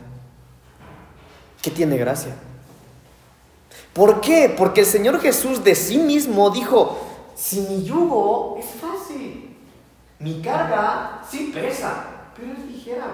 ¿Qué 1.62 1.70
tiene 1.70 1.96
gracia? 1.96 2.34
¿Por 3.92 4.20
qué? 4.20 4.54
Porque 4.56 4.80
el 4.80 4.86
Señor 4.86 5.20
Jesús 5.20 5.62
de 5.64 5.74
sí 5.74 5.98
mismo 5.98 6.50
dijo, 6.50 6.98
si 7.34 7.60
mi 7.62 7.84
yugo 7.84 8.56
es 8.58 8.66
fácil, 8.80 9.56
mi 10.18 10.40
carga 10.40 11.22
sí 11.28 11.50
pesa, 11.52 12.04
pero 12.36 12.52
es 12.52 12.64
ligera. 12.66 13.06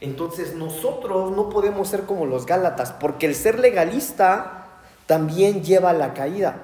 Entonces 0.00 0.54
nosotros 0.54 1.32
no 1.32 1.48
podemos 1.50 1.88
ser 1.88 2.02
como 2.02 2.24
los 2.24 2.46
Gálatas, 2.46 2.92
porque 2.92 3.26
el 3.26 3.34
ser 3.34 3.58
legalista 3.58 4.66
también 5.06 5.64
lleva 5.64 5.90
a 5.90 5.94
la 5.94 6.14
caída. 6.14 6.62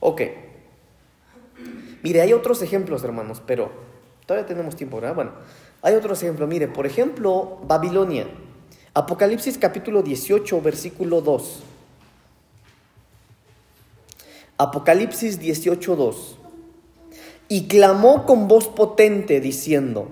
Ok. 0.00 0.22
Mire, 2.02 2.22
hay 2.22 2.32
otros 2.32 2.62
ejemplos, 2.62 3.02
hermanos, 3.04 3.42
pero 3.46 3.70
todavía 4.24 4.46
tenemos 4.46 4.76
tiempo, 4.76 5.00
¿verdad? 5.00 5.14
Bueno, 5.14 5.32
hay 5.82 5.94
otros 5.94 6.22
ejemplos. 6.22 6.48
Mire, 6.48 6.68
por 6.68 6.86
ejemplo, 6.86 7.58
Babilonia. 7.66 8.26
Apocalipsis 8.94 9.58
capítulo 9.58 10.02
18, 10.02 10.60
versículo 10.62 11.20
2. 11.20 11.62
Apocalipsis 14.58 15.38
18, 15.38 15.96
2. 15.96 16.38
Y 17.48 17.68
clamó 17.68 18.24
con 18.24 18.48
voz 18.48 18.68
potente 18.68 19.40
diciendo, 19.40 20.08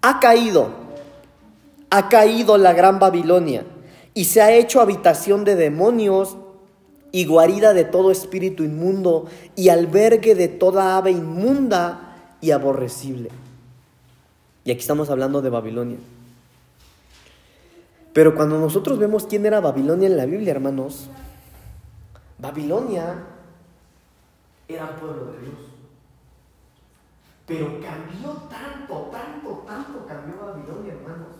ha 0.00 0.20
caído, 0.20 0.70
ha 1.90 2.08
caído 2.08 2.56
la 2.58 2.72
gran 2.72 2.98
Babilonia 2.98 3.64
y 4.14 4.24
se 4.24 4.40
ha 4.40 4.52
hecho 4.52 4.80
habitación 4.80 5.44
de 5.44 5.54
demonios 5.54 6.36
y 7.12 7.26
guarida 7.26 7.74
de 7.74 7.84
todo 7.84 8.10
espíritu 8.10 8.64
inmundo 8.64 9.26
y 9.54 9.68
albergue 9.68 10.34
de 10.34 10.48
toda 10.48 10.96
ave 10.96 11.10
inmunda 11.10 12.36
y 12.40 12.50
aborrecible. 12.50 13.30
Y 14.64 14.70
aquí 14.70 14.80
estamos 14.80 15.10
hablando 15.10 15.42
de 15.42 15.50
Babilonia. 15.50 15.98
Pero 18.14 18.34
cuando 18.34 18.58
nosotros 18.58 18.98
vemos 18.98 19.26
quién 19.26 19.44
era 19.44 19.60
Babilonia 19.60 20.08
en 20.08 20.16
la 20.16 20.24
Biblia, 20.24 20.52
hermanos, 20.52 21.08
Babilonia 22.38 23.16
era 24.68 24.96
pueblo 24.96 25.32
de 25.32 25.40
Dios. 25.40 25.58
Pero 27.46 27.66
cambió 27.80 28.32
tanto, 28.48 29.10
tanto, 29.10 29.64
tanto 29.66 30.06
cambió 30.06 30.36
Babilonia, 30.46 30.94
hermanos, 30.94 31.36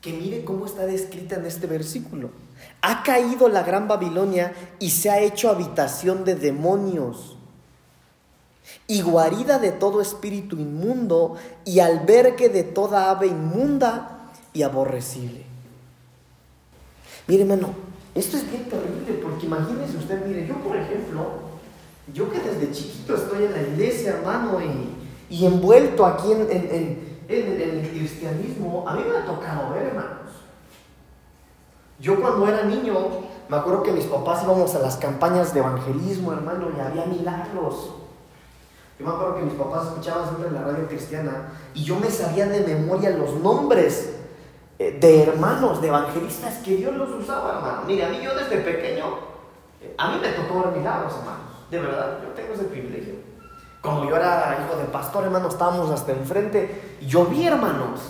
que 0.00 0.12
mire 0.12 0.44
cómo 0.44 0.66
está 0.66 0.86
descrita 0.86 1.36
en 1.36 1.46
este 1.46 1.66
versículo. 1.68 2.30
Ha 2.80 3.02
caído 3.04 3.48
la 3.48 3.62
gran 3.62 3.86
Babilonia 3.86 4.52
y 4.80 4.90
se 4.90 5.10
ha 5.10 5.20
hecho 5.20 5.50
habitación 5.50 6.24
de 6.24 6.34
demonios 6.34 7.33
y 8.86 9.02
guarida 9.02 9.58
de 9.58 9.72
todo 9.72 10.00
espíritu 10.00 10.56
inmundo 10.56 11.36
y 11.64 11.80
albergue 11.80 12.48
de 12.48 12.64
toda 12.64 13.10
ave 13.10 13.28
inmunda 13.28 14.30
y 14.52 14.62
aborrecible. 14.62 15.44
Mire, 17.26 17.42
hermano, 17.42 17.70
esto 18.14 18.36
es 18.36 18.48
bien 18.50 18.64
terrible 18.64 19.20
porque 19.22 19.46
imagínese 19.46 19.96
usted, 19.96 20.26
mire, 20.26 20.46
yo 20.46 20.54
por 20.56 20.76
ejemplo, 20.76 21.26
yo 22.12 22.30
que 22.30 22.38
desde 22.38 22.70
chiquito 22.70 23.16
estoy 23.16 23.44
en 23.44 23.52
la 23.52 23.62
iglesia, 23.62 24.10
hermano, 24.18 24.58
y, 24.60 25.34
y 25.34 25.46
envuelto 25.46 26.04
aquí 26.04 26.30
en, 26.32 26.46
en, 26.50 27.14
el 27.26 27.88
cristianismo, 27.90 28.84
a 28.86 28.94
mí 28.94 29.02
me 29.08 29.16
ha 29.16 29.24
tocado 29.24 29.70
ver, 29.70 29.84
hermanos. 29.84 30.30
Yo 31.98 32.20
cuando 32.20 32.46
era 32.46 32.64
niño, 32.64 32.94
me 33.48 33.56
acuerdo 33.56 33.82
que 33.82 33.92
mis 33.92 34.04
papás 34.04 34.42
íbamos 34.44 34.74
a 34.74 34.80
las 34.80 34.96
campañas 34.96 35.54
de 35.54 35.60
evangelismo, 35.60 36.34
hermano, 36.34 36.68
y 36.76 36.80
había 36.80 37.06
milagros. 37.06 38.03
Yo 38.98 39.06
me 39.06 39.12
acuerdo 39.12 39.36
que 39.36 39.42
mis 39.42 39.54
papás 39.54 39.88
escuchaban 39.88 40.28
siempre 40.28 40.50
la 40.50 40.62
radio 40.62 40.86
cristiana 40.86 41.48
y 41.74 41.82
yo 41.82 41.96
me 41.96 42.10
sabía 42.10 42.46
de 42.46 42.60
memoria 42.60 43.10
los 43.10 43.34
nombres 43.34 44.14
eh, 44.78 44.98
de 45.00 45.22
hermanos, 45.22 45.80
de 45.80 45.88
evangelistas 45.88 46.58
que 46.58 46.76
Dios 46.76 46.94
los 46.94 47.10
usaba, 47.10 47.56
hermano. 47.56 47.82
Mire, 47.86 48.04
a 48.04 48.08
mí 48.08 48.20
yo 48.22 48.34
desde 48.36 48.58
pequeño, 48.58 49.04
eh, 49.80 49.94
a 49.98 50.12
mí 50.12 50.20
me 50.20 50.28
tocó 50.28 50.62
ver 50.62 50.78
milagros, 50.78 51.14
hermanos. 51.18 51.70
De 51.70 51.78
verdad, 51.80 52.18
yo 52.22 52.28
tengo 52.30 52.54
ese 52.54 52.64
privilegio. 52.64 53.14
Como 53.80 54.08
yo 54.08 54.16
era 54.16 54.64
hijo 54.64 54.78
de 54.78 54.84
pastor, 54.84 55.24
hermano, 55.24 55.48
estábamos 55.48 55.90
hasta 55.90 56.12
enfrente. 56.12 56.96
Y 57.00 57.06
yo 57.06 57.26
vi, 57.26 57.46
hermanos, 57.46 58.00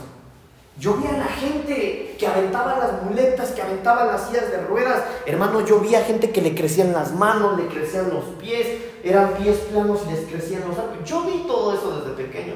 yo 0.79 0.95
vi 0.95 1.07
a 1.07 1.17
la 1.17 1.27
gente 1.27 2.17
que 2.19 2.27
aventaba 2.27 2.79
las 2.79 3.03
muletas, 3.05 3.53
que 3.53 3.63
aventaba 3.63 4.07
las 4.07 4.27
sillas 4.27 4.51
de 4.51 4.59
ruedas. 4.63 5.05
Hermano, 5.25 5.65
yo 5.65 5.79
vi 5.79 5.95
a 5.95 6.03
gente 6.03 6.31
que 6.31 6.43
le 6.43 6.55
crecían 6.55 6.93
las 6.93 7.13
manos, 7.13 7.57
le 7.57 7.69
crecían 7.69 8.11
los 8.11 8.25
pies, 8.41 8.67
eran 9.05 9.35
pies 9.35 9.57
planos 9.71 10.01
y 10.07 10.13
les 10.13 10.27
crecían 10.27 10.63
los 10.67 10.77
arcos. 10.77 10.99
Yo 11.05 11.23
vi 11.23 11.45
todo 11.47 11.75
eso 11.75 12.01
desde 12.01 12.25
pequeño. 12.25 12.55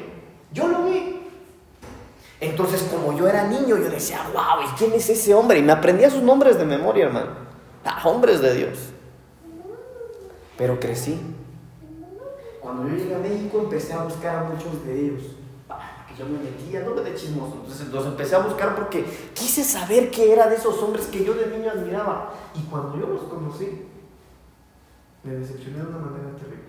Yo 0.53 0.67
lo 0.67 0.85
vi. 0.85 1.21
Entonces, 2.41 2.83
como 2.91 3.17
yo 3.17 3.29
era 3.29 3.45
niño, 3.45 3.77
yo 3.77 3.89
decía, 3.89 4.21
wow, 4.33 4.65
¿y 4.65 4.77
quién 4.77 4.93
es 4.93 5.09
ese 5.09 5.35
hombre? 5.35 5.59
Y 5.59 5.63
me 5.63 5.73
aprendía 5.73 6.11
sus 6.11 6.23
nombres 6.23 6.59
de 6.59 6.65
memoria, 6.65 7.07
hermano. 7.07 7.31
Ah, 7.85 8.01
hombres 8.05 8.41
de 8.41 8.55
Dios. 8.55 8.79
Pero 10.57 10.81
crecí. 10.81 11.21
Cuando 12.61 12.89
yo 12.89 12.97
llegué 12.97 13.15
a 13.15 13.19
México 13.19 13.61
empecé 13.61 13.93
a 13.93 14.03
buscar 14.03 14.37
a 14.37 14.43
muchos 14.45 14.85
de 14.85 15.01
ellos. 15.01 15.23
Yo 16.19 16.27
me 16.27 16.39
metía, 16.39 16.81
no 16.81 16.95
me 16.95 17.03
de 17.03 17.15
chismoso. 17.15 17.59
Entonces 17.61 17.89
los 17.89 18.05
empecé 18.07 18.35
a 18.35 18.41
buscar 18.41 18.75
porque 18.75 19.05
quise 19.35 19.63
saber 19.63 20.11
qué 20.11 20.33
era 20.33 20.49
de 20.49 20.57
esos 20.57 20.83
hombres 20.83 21.07
que 21.07 21.25
yo 21.25 21.35
de 21.35 21.47
niño 21.47 21.71
admiraba. 21.71 22.35
Y 22.55 22.63
cuando 22.63 22.99
yo 22.99 23.07
los 23.07 23.23
conocí, 23.23 23.85
me 25.23 25.35
decepcioné 25.35 25.79
de 25.79 25.87
una 25.87 25.99
manera 25.99 26.37
terrible. 26.37 26.65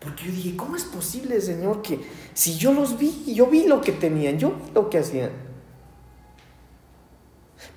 Porque 0.00 0.26
yo 0.26 0.32
dije, 0.32 0.54
¿cómo 0.54 0.76
es 0.76 0.84
posible, 0.84 1.40
Señor, 1.40 1.80
que 1.80 1.98
si 2.34 2.58
yo 2.58 2.74
los 2.74 2.98
vi, 2.98 3.32
yo 3.34 3.46
vi 3.46 3.66
lo 3.66 3.80
que 3.80 3.92
tenían, 3.92 4.38
yo 4.38 4.50
vi 4.50 4.70
lo 4.74 4.90
que 4.90 4.98
hacían? 4.98 5.30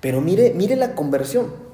Pero 0.02 0.20
mire, 0.20 0.52
mire 0.54 0.76
la 0.76 0.94
conversión. 0.94 1.67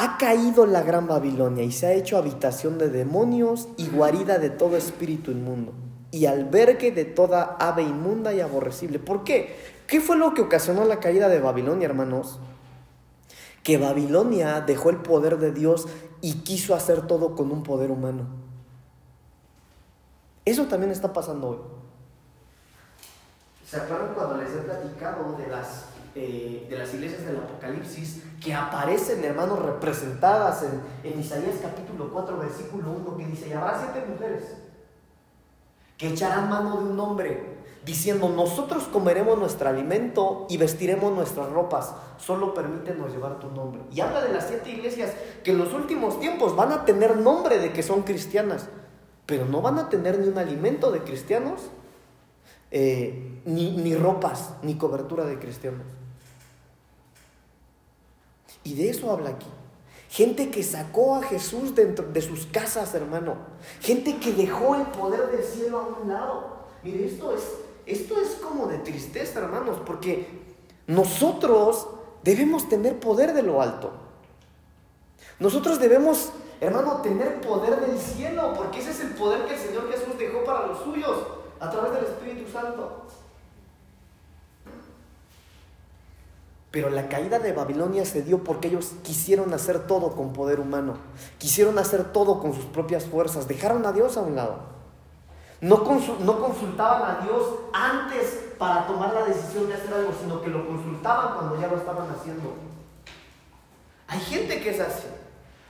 Ha 0.00 0.16
caído 0.16 0.64
la 0.64 0.84
gran 0.84 1.08
Babilonia 1.08 1.64
y 1.64 1.72
se 1.72 1.88
ha 1.88 1.92
hecho 1.92 2.18
habitación 2.18 2.78
de 2.78 2.88
demonios 2.88 3.66
y 3.76 3.88
guarida 3.88 4.38
de 4.38 4.48
todo 4.48 4.76
espíritu 4.76 5.32
inmundo 5.32 5.72
y 6.12 6.26
albergue 6.26 6.92
de 6.92 7.04
toda 7.04 7.56
ave 7.58 7.82
inmunda 7.82 8.32
y 8.32 8.40
aborrecible. 8.40 9.00
¿Por 9.00 9.24
qué? 9.24 9.56
¿Qué 9.88 10.00
fue 10.00 10.16
lo 10.16 10.34
que 10.34 10.42
ocasionó 10.42 10.84
la 10.84 11.00
caída 11.00 11.28
de 11.28 11.40
Babilonia, 11.40 11.86
hermanos? 11.86 12.38
Que 13.64 13.76
Babilonia 13.76 14.60
dejó 14.60 14.90
el 14.90 14.98
poder 14.98 15.38
de 15.38 15.50
Dios 15.50 15.88
y 16.20 16.42
quiso 16.44 16.76
hacer 16.76 17.08
todo 17.08 17.34
con 17.34 17.50
un 17.50 17.64
poder 17.64 17.90
humano. 17.90 18.28
Eso 20.44 20.66
también 20.66 20.92
está 20.92 21.12
pasando 21.12 21.48
hoy. 21.48 21.58
¿Se 23.68 23.78
acuerdan 23.78 24.14
cuando 24.14 24.36
les 24.36 24.50
he 24.52 24.58
platicado 24.58 25.32
de 25.32 25.48
las 25.48 25.86
eh, 26.20 26.66
de 26.68 26.76
las 26.76 26.92
iglesias 26.94 27.24
del 27.24 27.36
Apocalipsis 27.36 28.24
que 28.42 28.52
aparecen, 28.52 29.22
hermanos, 29.22 29.60
representadas 29.60 30.64
en, 31.04 31.20
Isaías 31.20 31.54
capítulo 31.62 32.10
4, 32.12 32.38
versículo 32.38 32.90
1, 32.90 33.16
que 33.16 33.26
dice, 33.26 33.48
y 33.48 33.52
habrá 33.52 33.78
siete 33.78 34.04
mujeres 34.04 34.56
que 35.96 36.08
echarán 36.08 36.48
mano 36.48 36.78
de 36.78 36.90
un 36.90 36.98
hombre, 36.98 37.58
diciendo, 37.84 38.28
nosotros 38.30 38.88
comeremos 38.92 39.38
nuestro 39.38 39.68
alimento 39.68 40.46
y 40.50 40.56
vestiremos 40.56 41.14
nuestras 41.14 41.50
ropas, 41.50 41.94
solo 42.16 42.52
permítenos 42.52 43.12
llevar 43.12 43.38
tu 43.38 43.48
nombre. 43.52 43.82
Y 43.92 44.00
habla 44.00 44.20
de 44.20 44.32
las 44.32 44.48
siete 44.48 44.70
iglesias 44.70 45.12
que 45.44 45.52
en 45.52 45.58
los 45.58 45.72
últimos 45.72 46.18
tiempos 46.18 46.56
van 46.56 46.72
a 46.72 46.84
tener 46.84 47.16
nombre 47.18 47.60
de 47.60 47.72
que 47.72 47.84
son 47.84 48.02
cristianas, 48.02 48.68
pero 49.24 49.44
no 49.44 49.62
van 49.62 49.78
a 49.78 49.88
tener 49.88 50.18
ni 50.18 50.26
un 50.26 50.38
alimento 50.38 50.90
de 50.90 50.98
cristianos, 50.98 51.70
eh, 52.72 53.40
ni, 53.44 53.76
ni 53.76 53.94
ropas, 53.94 54.54
ni 54.62 54.74
cobertura 54.74 55.24
de 55.24 55.38
cristianos. 55.38 55.86
Y 58.64 58.74
de 58.74 58.90
eso 58.90 59.10
habla 59.10 59.30
aquí. 59.30 59.46
Gente 60.10 60.50
que 60.50 60.62
sacó 60.62 61.16
a 61.16 61.22
Jesús 61.22 61.74
dentro 61.74 62.06
de 62.06 62.22
sus 62.22 62.46
casas, 62.46 62.94
hermano. 62.94 63.36
Gente 63.80 64.16
que 64.16 64.32
dejó 64.32 64.74
el 64.74 64.82
poder 64.86 65.30
del 65.30 65.44
cielo 65.44 65.78
a 65.78 66.02
un 66.02 66.08
lado. 66.08 66.58
Mire, 66.82 67.06
esto 67.06 67.34
es, 67.34 67.42
esto 67.84 68.18
es 68.20 68.30
como 68.36 68.66
de 68.66 68.78
tristeza, 68.78 69.40
hermanos, 69.40 69.78
porque 69.84 70.26
nosotros 70.86 71.88
debemos 72.22 72.68
tener 72.68 72.98
poder 72.98 73.34
de 73.34 73.42
lo 73.42 73.60
alto. 73.60 73.92
Nosotros 75.38 75.78
debemos, 75.78 76.30
hermano, 76.60 77.02
tener 77.02 77.40
poder 77.42 77.78
del 77.80 77.98
cielo, 77.98 78.54
porque 78.56 78.80
ese 78.80 78.90
es 78.90 79.00
el 79.00 79.10
poder 79.10 79.44
que 79.44 79.54
el 79.54 79.60
Señor 79.60 79.92
Jesús 79.92 80.18
dejó 80.18 80.42
para 80.42 80.66
los 80.66 80.82
suyos 80.82 81.18
a 81.60 81.70
través 81.70 81.92
del 81.92 82.04
Espíritu 82.04 82.50
Santo. 82.50 83.02
Pero 86.70 86.90
la 86.90 87.08
caída 87.08 87.38
de 87.38 87.52
Babilonia 87.52 88.04
se 88.04 88.22
dio 88.22 88.44
porque 88.44 88.68
ellos 88.68 88.92
quisieron 89.02 89.54
hacer 89.54 89.86
todo 89.86 90.14
con 90.14 90.34
poder 90.34 90.60
humano, 90.60 90.98
quisieron 91.38 91.78
hacer 91.78 92.12
todo 92.12 92.40
con 92.40 92.54
sus 92.54 92.66
propias 92.66 93.06
fuerzas, 93.06 93.48
dejaron 93.48 93.86
a 93.86 93.92
Dios 93.92 94.16
a 94.16 94.20
un 94.20 94.36
lado. 94.36 94.58
No, 95.60 95.78
no 96.20 96.40
consultaban 96.40 97.16
a 97.16 97.20
Dios 97.24 97.42
antes 97.72 98.52
para 98.58 98.86
tomar 98.86 99.12
la 99.14 99.24
decisión 99.24 99.66
de 99.66 99.74
hacer 99.74 99.92
algo, 99.92 100.12
sino 100.20 100.40
que 100.42 100.50
lo 100.50 100.66
consultaban 100.66 101.34
cuando 101.34 101.60
ya 101.60 101.68
lo 101.68 101.76
estaban 101.76 102.08
haciendo. 102.10 102.54
Hay 104.06 104.20
gente 104.20 104.60
que 104.60 104.70
es 104.70 104.80
así. 104.80 105.06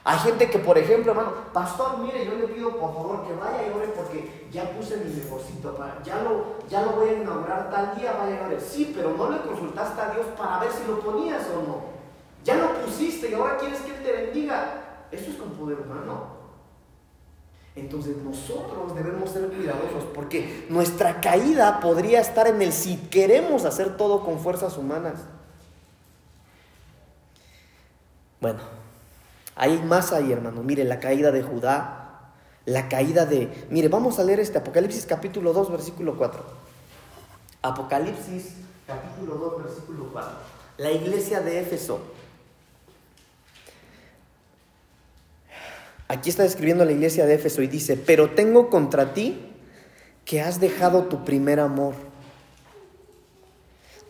Hay 0.05 0.19
gente 0.21 0.49
que, 0.49 0.59
por 0.59 0.79
ejemplo, 0.79 1.13
hermano, 1.13 1.33
pastor, 1.53 1.99
mire, 1.99 2.25
yo 2.25 2.35
le 2.35 2.49
pido 2.49 2.71
por 2.79 2.95
favor 2.95 3.27
que 3.27 3.35
vaya 3.35 3.67
y 3.67 3.77
ore 3.77 3.89
porque 3.89 4.49
ya 4.51 4.71
puse 4.71 4.97
mi 4.97 5.13
negocito, 5.13 5.77
ya, 6.05 6.23
lo, 6.23 6.67
ya 6.69 6.83
lo 6.83 6.93
voy 6.93 7.11
a 7.11 7.13
inaugurar 7.15 7.71
tal 7.71 7.95
día, 7.95 8.13
vaya 8.13 8.45
a 8.45 8.49
llegar. 8.49 8.61
Sí, 8.61 8.93
pero 8.95 9.15
no 9.17 9.31
le 9.31 9.41
consultaste 9.41 10.01
a 10.01 10.11
Dios 10.15 10.27
para 10.39 10.61
ver 10.61 10.71
si 10.73 10.87
lo 10.87 11.01
ponías 11.01 11.43
o 11.49 11.69
no. 11.69 11.99
Ya 12.45 12.57
lo 12.57 12.73
pusiste 12.85 13.31
y 13.31 13.35
ahora 13.35 13.59
quieres 13.59 13.81
que 13.81 13.91
Él 13.91 14.03
te 14.03 14.13
bendiga. 14.13 15.07
Eso 15.11 15.31
es 15.31 15.37
con 15.37 15.51
poder 15.51 15.79
humano. 15.81 16.39
Entonces 17.77 18.17
nosotros 18.19 18.95
debemos 18.95 19.31
ser 19.31 19.49
cuidadosos 19.49 20.05
porque 20.15 20.67
nuestra 20.69 21.21
caída 21.21 21.81
podría 21.81 22.21
estar 22.21 22.47
en 22.47 22.61
el 22.61 22.73
si 22.73 22.97
queremos 22.97 23.65
hacer 23.65 23.97
todo 23.97 24.25
con 24.25 24.41
fuerzas 24.41 24.77
humanas. 24.77 25.21
Bueno, 28.41 28.61
hay 29.59 29.83
más 29.83 30.13
ahí, 30.13 30.31
hermano. 30.31 30.63
Mire, 30.63 30.85
la 30.85 31.01
caída 31.01 31.33
de 31.33 31.43
Judá, 31.43 32.31
la 32.65 32.89
caída 32.89 33.27
de... 33.27 33.67
Mire, 33.71 33.89
vamos 33.89 34.21
a 34.21 34.25
leer 34.25 34.39
este 34.39 34.59
Apocalipsis 34.59 35.05
capítulo 35.05 35.53
2, 35.53 35.73
versículo 35.73 36.17
4. 36.17 36.45
Apocalipsis 37.63 38.53
capítulo 38.87 39.35
2, 39.35 39.65
versículo 39.65 40.11
4. 40.13 40.31
La 40.79 40.93
iglesia 40.93 41.41
de 41.41 41.61
Éfeso. 41.61 42.01
Aquí 46.07 46.31
está 46.31 46.45
describiendo 46.45 46.85
la 46.85 46.93
iglesia 46.93 47.27
de 47.27 47.35
Éfeso 47.35 47.61
y 47.61 47.67
dice, 47.67 47.97
pero 47.97 48.31
tengo 48.31 48.71
contra 48.71 49.13
ti 49.13 49.45
que 50.25 50.41
has 50.41 50.61
dejado 50.61 51.07
tu 51.07 51.25
primer 51.25 51.59
amor. 51.59 51.95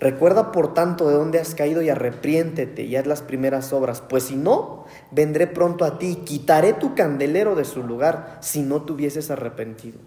Recuerda 0.00 0.52
por 0.52 0.74
tanto 0.74 1.08
de 1.08 1.14
dónde 1.14 1.40
has 1.40 1.56
caído 1.56 1.82
y 1.82 1.90
arrepiéntete 1.90 2.82
y 2.82 2.94
haz 2.94 3.06
las 3.06 3.22
primeras 3.22 3.72
obras, 3.72 4.00
pues 4.00 4.24
si 4.24 4.37
no, 4.37 4.84
vendré 5.11 5.48
pronto 5.48 5.84
a 5.84 5.98
ti 5.98 6.11
y 6.11 6.16
quitaré 6.24 6.72
tu 6.72 6.94
candelero 6.94 7.56
de 7.56 7.64
su 7.64 7.82
lugar 7.82 8.38
si 8.40 8.62
no 8.62 8.82
te 8.82 8.92
hubieses 8.92 9.30
arrepentido. 9.30 9.98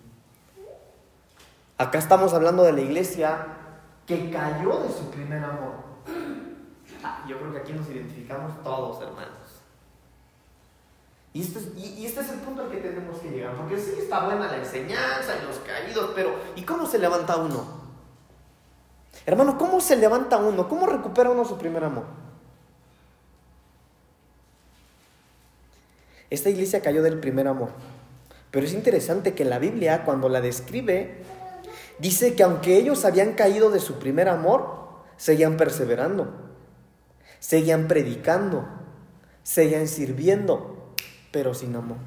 Acá 1.77 1.99
estamos 1.99 2.33
hablando 2.33 2.63
de 2.63 2.71
la 2.71 2.81
iglesia 2.81 3.47
que 4.05 4.29
cayó 4.29 4.79
de 4.79 4.89
su 4.89 5.09
primer 5.11 5.43
amor. 5.43 5.73
Ah, 7.03 7.25
yo 7.27 7.37
creo 7.39 7.51
que 7.51 7.57
aquí 7.57 7.73
nos 7.73 7.89
identificamos 7.89 8.63
todos, 8.63 9.01
hermanos. 9.01 9.41
Y 11.33 11.41
este, 11.41 11.59
es, 11.59 11.65
y 11.75 12.05
este 12.05 12.21
es 12.21 12.29
el 12.29 12.39
punto 12.39 12.61
al 12.61 12.69
que 12.69 12.77
tenemos 12.77 13.17
que 13.19 13.29
llegar, 13.29 13.55
porque 13.55 13.77
sí 13.77 13.93
está 13.97 14.25
buena 14.25 14.47
la 14.47 14.57
enseñanza 14.57 15.33
y 15.41 15.45
los 15.45 15.57
caídos, 15.59 16.11
pero 16.13 16.35
¿y 16.55 16.63
cómo 16.63 16.85
se 16.85 16.99
levanta 16.99 17.37
uno? 17.37 17.80
Hermano, 19.25 19.57
¿cómo 19.57 19.81
se 19.81 19.95
levanta 19.95 20.37
uno? 20.37 20.67
¿Cómo 20.67 20.87
recupera 20.87 21.29
uno 21.29 21.45
su 21.45 21.57
primer 21.57 21.83
amor? 21.83 22.05
Esta 26.29 26.49
iglesia 26.49 26.81
cayó 26.81 27.03
del 27.03 27.19
primer 27.19 27.47
amor. 27.47 27.69
Pero 28.51 28.65
es 28.65 28.73
interesante 28.73 29.33
que 29.33 29.45
la 29.45 29.59
Biblia, 29.59 30.03
cuando 30.05 30.27
la 30.29 30.41
describe, 30.41 31.23
dice 31.99 32.35
que 32.35 32.43
aunque 32.43 32.77
ellos 32.77 33.05
habían 33.05 33.33
caído 33.33 33.69
de 33.69 33.79
su 33.79 33.99
primer 33.99 34.27
amor, 34.27 34.89
seguían 35.17 35.55
perseverando, 35.57 36.33
seguían 37.39 37.87
predicando, 37.87 38.65
seguían 39.43 39.87
sirviendo, 39.87 40.93
pero 41.31 41.53
sin 41.53 41.75
amor. 41.75 41.97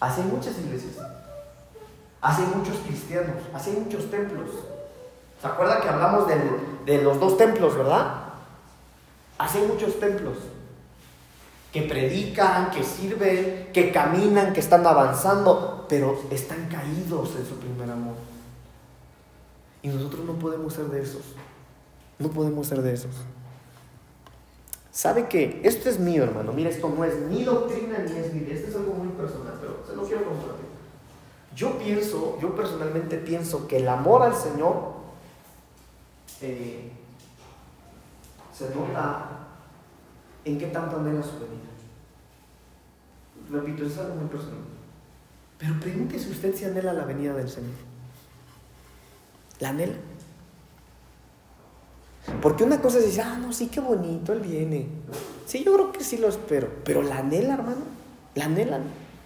Así 0.00 0.20
hay 0.20 0.28
muchas 0.28 0.58
iglesias. 0.58 0.96
Así 2.20 2.42
muchos 2.54 2.76
cristianos. 2.78 3.36
Así 3.52 3.70
hay 3.70 3.76
muchos 3.76 4.10
templos. 4.10 4.50
¿Se 5.40 5.46
acuerda 5.46 5.80
que 5.80 5.88
hablamos 5.88 6.26
de 6.28 7.02
los 7.02 7.20
dos 7.20 7.36
templos, 7.36 7.76
verdad? 7.76 8.24
Hay 9.38 9.66
muchos 9.68 10.00
templos 10.00 10.36
que 11.72 11.82
predican, 11.82 12.70
que 12.70 12.82
sirven, 12.82 13.68
que 13.72 13.92
caminan, 13.92 14.52
que 14.52 14.60
están 14.60 14.86
avanzando, 14.86 15.86
pero 15.88 16.18
están 16.30 16.68
caídos 16.68 17.36
en 17.36 17.46
su 17.46 17.56
primer 17.56 17.90
amor. 17.90 18.14
Y 19.82 19.88
nosotros 19.88 20.24
no 20.24 20.34
podemos 20.34 20.72
ser 20.72 20.86
de 20.86 21.02
esos. 21.02 21.22
No 22.18 22.30
podemos 22.30 22.66
ser 22.66 22.82
de 22.82 22.94
esos. 22.94 23.12
¿Sabe 24.90 25.28
que 25.28 25.60
Esto 25.62 25.88
es 25.88 26.00
mío, 26.00 26.24
hermano. 26.24 26.52
Mira, 26.52 26.70
esto 26.70 26.88
no 26.88 27.04
es 27.04 27.14
ni 27.30 27.44
doctrina 27.44 27.98
ni 27.98 28.18
es 28.18 28.32
Biblia. 28.32 28.54
Esto 28.54 28.70
es 28.70 28.76
algo 28.76 28.94
muy 28.94 29.08
personal, 29.08 29.54
pero 29.60 29.84
se 29.86 29.94
lo 29.94 30.02
quiero 30.02 30.24
compartir. 30.24 30.66
Yo 31.54 31.78
pienso, 31.78 32.38
yo 32.40 32.56
personalmente 32.56 33.18
pienso 33.18 33.68
que 33.68 33.76
el 33.76 33.88
amor 33.88 34.22
al 34.22 34.34
Señor 34.34 34.97
eh, 36.40 36.90
se 38.52 38.74
nota 38.74 39.28
en 40.44 40.58
qué 40.58 40.66
tanto 40.66 40.98
anhela 40.98 41.22
su 41.22 41.32
venida. 41.32 41.68
Repito, 43.50 43.84
es 43.86 43.98
algo 43.98 44.16
muy 44.16 44.28
personal. 44.28 44.58
Pero 45.58 45.80
pregúntese 45.80 46.30
usted 46.30 46.54
si 46.54 46.64
anhela 46.64 46.92
la 46.92 47.04
venida 47.04 47.34
del 47.34 47.48
Señor. 47.48 47.74
¿La 49.60 49.70
anhela? 49.70 49.94
Porque 52.42 52.64
una 52.64 52.80
cosa 52.80 52.98
es 52.98 53.06
decir, 53.06 53.22
ah, 53.22 53.38
no, 53.38 53.52
sí, 53.52 53.68
qué 53.68 53.80
bonito, 53.80 54.32
Él 54.32 54.40
viene. 54.40 54.86
Sí, 55.46 55.64
yo 55.64 55.72
creo 55.74 55.92
que 55.92 56.04
sí 56.04 56.18
lo 56.18 56.28
espero. 56.28 56.68
Pero 56.84 57.02
la 57.02 57.18
anhela, 57.18 57.54
hermano. 57.54 57.98
La 58.34 58.44
anhelan, 58.44 58.82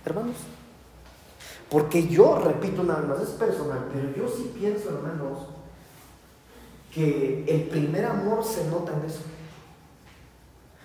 hermanos. 0.06 0.36
Porque 1.68 2.06
yo, 2.06 2.38
repito 2.38 2.82
una 2.82 2.96
vez 2.96 3.08
más, 3.08 3.20
es 3.20 3.30
personal, 3.30 3.88
pero 3.92 4.14
yo 4.14 4.26
sí 4.26 4.52
pienso, 4.58 4.90
hermanos, 4.90 5.48
que 6.92 7.44
el 7.48 7.62
primer 7.68 8.04
amor 8.04 8.44
se 8.44 8.68
nota 8.68 8.92
en 8.92 9.06
eso. 9.06 9.22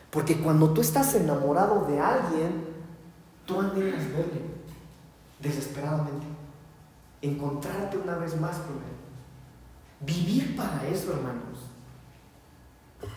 Porque 0.09 0.39
cuando 0.39 0.73
tú 0.73 0.81
estás 0.81 1.13
enamorado 1.15 1.85
de 1.85 1.99
alguien, 1.99 2.65
tú 3.45 3.59
anhelas 3.59 4.05
verle 4.11 4.41
desesperadamente. 5.39 6.25
Encontrarte 7.21 7.97
una 7.97 8.15
vez 8.15 8.39
más 8.39 8.57
con 8.57 8.75
él. 8.75 8.97
Vivir 9.99 10.55
para 10.55 10.87
eso, 10.87 11.11
hermanos. 11.11 11.59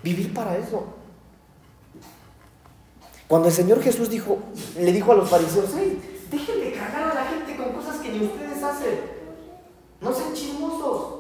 Vivir 0.03 0.35
para 0.35 0.57
eso. 0.57 0.85
Cuando 3.29 3.49
el 3.49 3.55
Señor 3.55 3.81
Jesús 3.83 4.11
dijo, 4.11 4.39
le 4.77 4.93
dijo 4.93 5.13
a 5.13 5.15
los 5.15 5.31
fariseos, 5.31 5.71
hey, 5.77 6.27
dejen 6.31 6.61
de 6.61 6.73
cargar 6.73 7.13
a 7.13 7.15
la 7.15 7.25
gente 7.27 7.57
con 7.57 7.73
cosas 7.73 7.99
que 7.99 8.11
ni 8.11 8.25
ustedes 8.25 8.63
hacen. 8.63 8.99
No 10.01 10.13
sean 10.13 10.35
chismosos. 10.35 11.20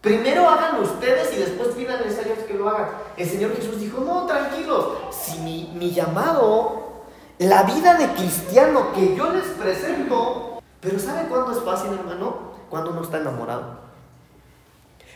Primero 0.00 0.48
hagan 0.48 0.80
ustedes 0.80 1.32
y 1.34 1.40
después 1.40 1.68
pidan 1.70 2.00
necesarios 2.00 2.38
que 2.40 2.54
lo 2.54 2.68
hagan. 2.68 2.88
El 3.16 3.28
Señor 3.28 3.54
Jesús 3.54 3.78
dijo, 3.78 4.00
no, 4.00 4.24
tranquilos, 4.26 4.86
si 5.10 5.38
mi, 5.40 5.72
mi 5.74 5.90
llamado, 5.90 7.04
la 7.38 7.64
vida 7.64 7.94
de 7.94 8.08
cristiano 8.14 8.92
que 8.94 9.14
yo 9.14 9.30
les 9.32 9.44
presento, 9.44 10.60
pero 10.80 10.98
¿sabe 10.98 11.28
cuándo 11.28 11.52
es 11.52 11.60
fácil, 11.62 11.92
hermano? 11.92 12.50
Cuando 12.70 12.90
uno 12.92 13.02
está 13.02 13.18
enamorado. 13.18 13.90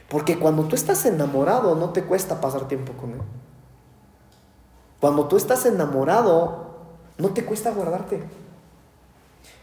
Porque 0.09 0.39
cuando 0.39 0.65
tú 0.65 0.75
estás 0.75 1.07
enamorado 1.07 1.75
no 1.75 1.91
te 1.91 2.05
cuesta 2.05 2.41
pasar 2.41 2.69
tiempo 2.69 2.93
con 2.93 3.13
él. 3.13 3.23
Cuando 5.01 5.27
tú 5.27 5.37
estás 5.37 5.65
enamorado 5.67 6.75
no 7.19 7.31
te 7.31 7.45
cuesta 7.45 7.71
guardarte. 7.71 8.23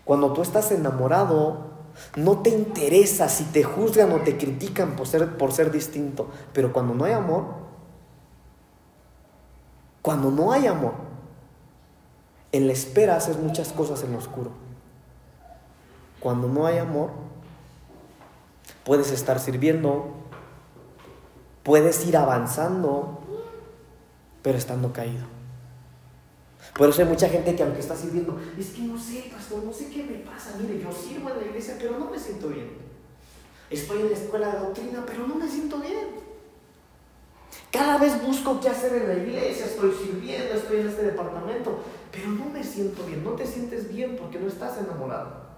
Cuando 0.03 0.34
tú 0.34 0.41
estás 0.41 0.71
enamorado 0.71 1.69
no 2.15 2.39
te 2.39 2.49
interesa 2.49 3.30
si 3.30 3.45
te 3.45 3.63
juzgan 3.63 4.12
o 4.12 4.21
te 4.21 4.38
critican 4.38 4.95
por 4.95 5.08
ser, 5.08 5.38
por 5.38 5.51
ser 5.51 5.71
distinto. 5.71 6.30
Pero 6.54 6.73
cuando 6.73 6.93
no 6.93 7.06
hay 7.06 7.13
amor, 7.13 7.45
cuando 10.01 10.32
no 10.32 10.51
hay 10.51 10.67
amor, 10.67 10.93
en 12.51 12.67
la 12.67 12.73
espera 12.73 13.15
haces 13.15 13.38
muchas 13.38 13.69
cosas 13.69 14.04
en 14.04 14.12
lo 14.12 14.17
oscuro. 14.17 14.51
Cuando 16.19 16.47
no 16.47 16.65
hay 16.65 16.77
amor, 16.77 17.12
puedes 18.84 19.12
estar 19.12 19.39
sirviendo, 19.39 20.12
puedes 21.63 22.06
ir 22.06 22.17
avanzando, 22.17 23.19
pero 24.41 24.58
estando 24.58 24.93
caído. 24.93 25.40
Por 26.77 26.89
eso 26.89 27.01
hay 27.01 27.07
mucha 27.07 27.27
gente 27.27 27.55
que 27.55 27.63
aunque 27.63 27.79
está 27.79 27.95
sirviendo, 27.95 28.39
es 28.57 28.67
que 28.67 28.81
no 28.81 28.97
sé, 28.97 29.29
pastor, 29.31 29.63
no 29.63 29.73
sé 29.73 29.89
qué 29.89 30.03
me 30.03 30.19
pasa. 30.19 30.55
Mire, 30.60 30.81
yo 30.81 30.91
sirvo 30.91 31.29
en 31.29 31.38
la 31.38 31.45
iglesia, 31.45 31.75
pero 31.79 31.97
no 31.99 32.10
me 32.10 32.17
siento 32.17 32.47
bien. 32.47 32.69
Estoy 33.69 34.01
en 34.01 34.10
la 34.10 34.17
escuela 34.17 34.53
de 34.53 34.60
doctrina, 34.60 35.03
pero 35.05 35.27
no 35.27 35.36
me 35.36 35.47
siento 35.47 35.77
bien. 35.79 36.31
Cada 37.71 37.97
vez 37.97 38.21
busco 38.21 38.60
qué 38.60 38.69
hacer 38.69 38.93
en 38.93 39.07
la 39.07 39.13
iglesia, 39.15 39.65
estoy 39.65 39.93
sirviendo, 39.93 40.53
estoy 40.53 40.81
en 40.81 40.89
este 40.89 41.03
departamento, 41.03 41.79
pero 42.12 42.27
no 42.27 42.45
me 42.45 42.63
siento 42.63 43.03
bien. 43.05 43.23
No 43.23 43.31
te 43.31 43.45
sientes 43.45 43.88
bien 43.88 44.17
porque 44.17 44.39
no 44.39 44.47
estás 44.47 44.77
enamorado. 44.77 45.51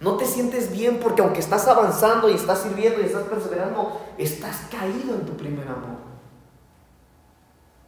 No 0.00 0.16
te 0.16 0.26
sientes 0.26 0.72
bien 0.72 0.98
porque 0.98 1.22
aunque 1.22 1.38
estás 1.38 1.68
avanzando 1.68 2.28
y 2.28 2.34
estás 2.34 2.62
sirviendo 2.62 3.00
y 3.00 3.04
estás 3.04 3.22
perseverando, 3.22 4.00
estás 4.18 4.66
caído 4.68 5.14
en 5.14 5.24
tu 5.24 5.36
primer 5.36 5.68
amor. 5.68 5.98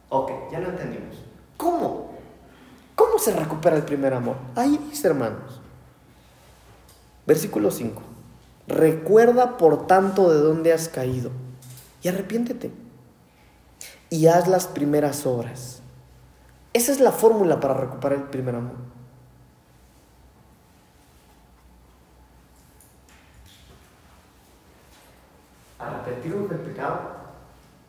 Ok, 0.07 0.31
ya 0.49 0.61
lo 0.61 0.69
entendimos. 0.69 1.24
¿Cómo? 1.57 2.11
¿Cómo 2.95 3.19
se 3.19 3.35
recupera 3.35 3.75
el 3.75 3.83
primer 3.83 4.13
amor? 4.13 4.37
Ahí 4.55 4.77
dice, 4.89 5.07
hermanos. 5.07 5.61
Versículo 7.25 7.71
5. 7.71 8.01
Recuerda 8.67 9.57
por 9.57 9.87
tanto 9.87 10.31
de 10.31 10.39
dónde 10.39 10.73
has 10.73 10.89
caído 10.89 11.31
y 12.01 12.07
arrepiéntete 12.07 12.71
y 14.09 14.27
haz 14.27 14.47
las 14.47 14.67
primeras 14.67 15.25
obras. 15.25 15.81
Esa 16.73 16.91
es 16.91 16.99
la 16.99 17.11
fórmula 17.11 17.59
para 17.59 17.73
recuperar 17.73 18.19
el 18.19 18.25
primer 18.25 18.55
amor. 18.55 18.75
Arrepentirnos 25.79 26.49
del 26.49 26.59
pecado, 26.59 26.99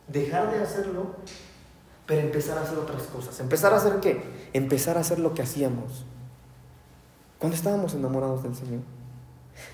dejar 0.07 0.51
de 0.51 0.61
hacerlo 0.61 1.15
pero 2.07 2.21
empezar 2.21 2.57
a 2.57 2.61
hacer 2.61 2.77
otras 2.79 3.03
cosas. 3.03 3.39
¿Empezar 3.39 3.73
a 3.73 3.77
hacer 3.77 3.99
qué? 3.99 4.23
Empezar 4.53 4.97
a 4.97 5.01
hacer 5.01 5.19
lo 5.19 5.33
que 5.33 5.43
hacíamos 5.43 6.05
cuando 7.37 7.55
estábamos 7.55 7.93
enamorados 7.93 8.41
del 8.41 8.55
Señor. 8.55 8.79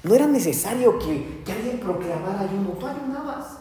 No 0.02 0.16
era 0.16 0.28
necesario 0.28 0.98
que, 1.00 1.44
que 1.46 1.52
alguien 1.52 1.80
proclamara 1.80 2.42
ayuno, 2.42 2.72
tú 2.72 2.88
ayunabas. 2.88 3.60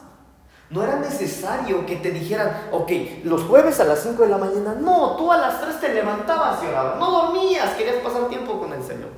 No 0.71 0.83
era 0.83 0.97
necesario 0.97 1.85
que 1.85 1.97
te 1.97 2.11
dijeran, 2.11 2.69
ok, 2.73 2.91
los 3.25 3.43
jueves 3.43 3.79
a 3.79 3.85
las 3.85 4.01
5 4.01 4.23
de 4.23 4.29
la 4.31 4.39
mañana, 4.39 4.75
no, 4.75 5.17
tú 5.17 5.31
a 5.31 5.37
las 5.37 5.61
3 5.61 5.81
te 5.81 5.95
levantabas 5.95 6.63
y 6.63 6.67
orabas, 6.67 6.99
no 6.99 7.11
dormías, 7.11 7.75
querías 7.75 7.97
pasar 7.97 8.29
tiempo 8.29 8.59
con 8.59 8.73
el 8.73 8.83
Señor. 8.83 9.11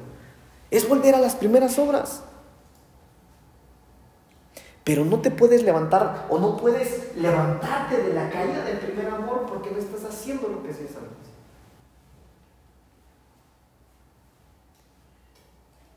Es 0.71 0.88
volver 0.88 1.14
a 1.14 1.21
las 1.21 1.37
primeras 1.37 1.79
obras. 1.79 2.25
Pero 4.85 5.07
no 5.07 5.20
te 5.20 5.31
puedes 5.31 5.62
levantar 5.62 6.27
o 6.29 6.38
no 6.38 6.59
puedes 6.59 7.16
levantarte 7.16 8.03
de 8.03 8.12
la 8.12 8.29
caída 8.29 8.62
del 8.64 8.79
primer 8.79 9.09
amor 9.09 9.47
porque 9.49 9.70
no 9.70 9.79
estás 9.79 10.05
haciendo 10.05 10.47
lo 10.49 10.62
que 10.62 10.70
hacías 10.70 10.90
antes. 10.90 11.25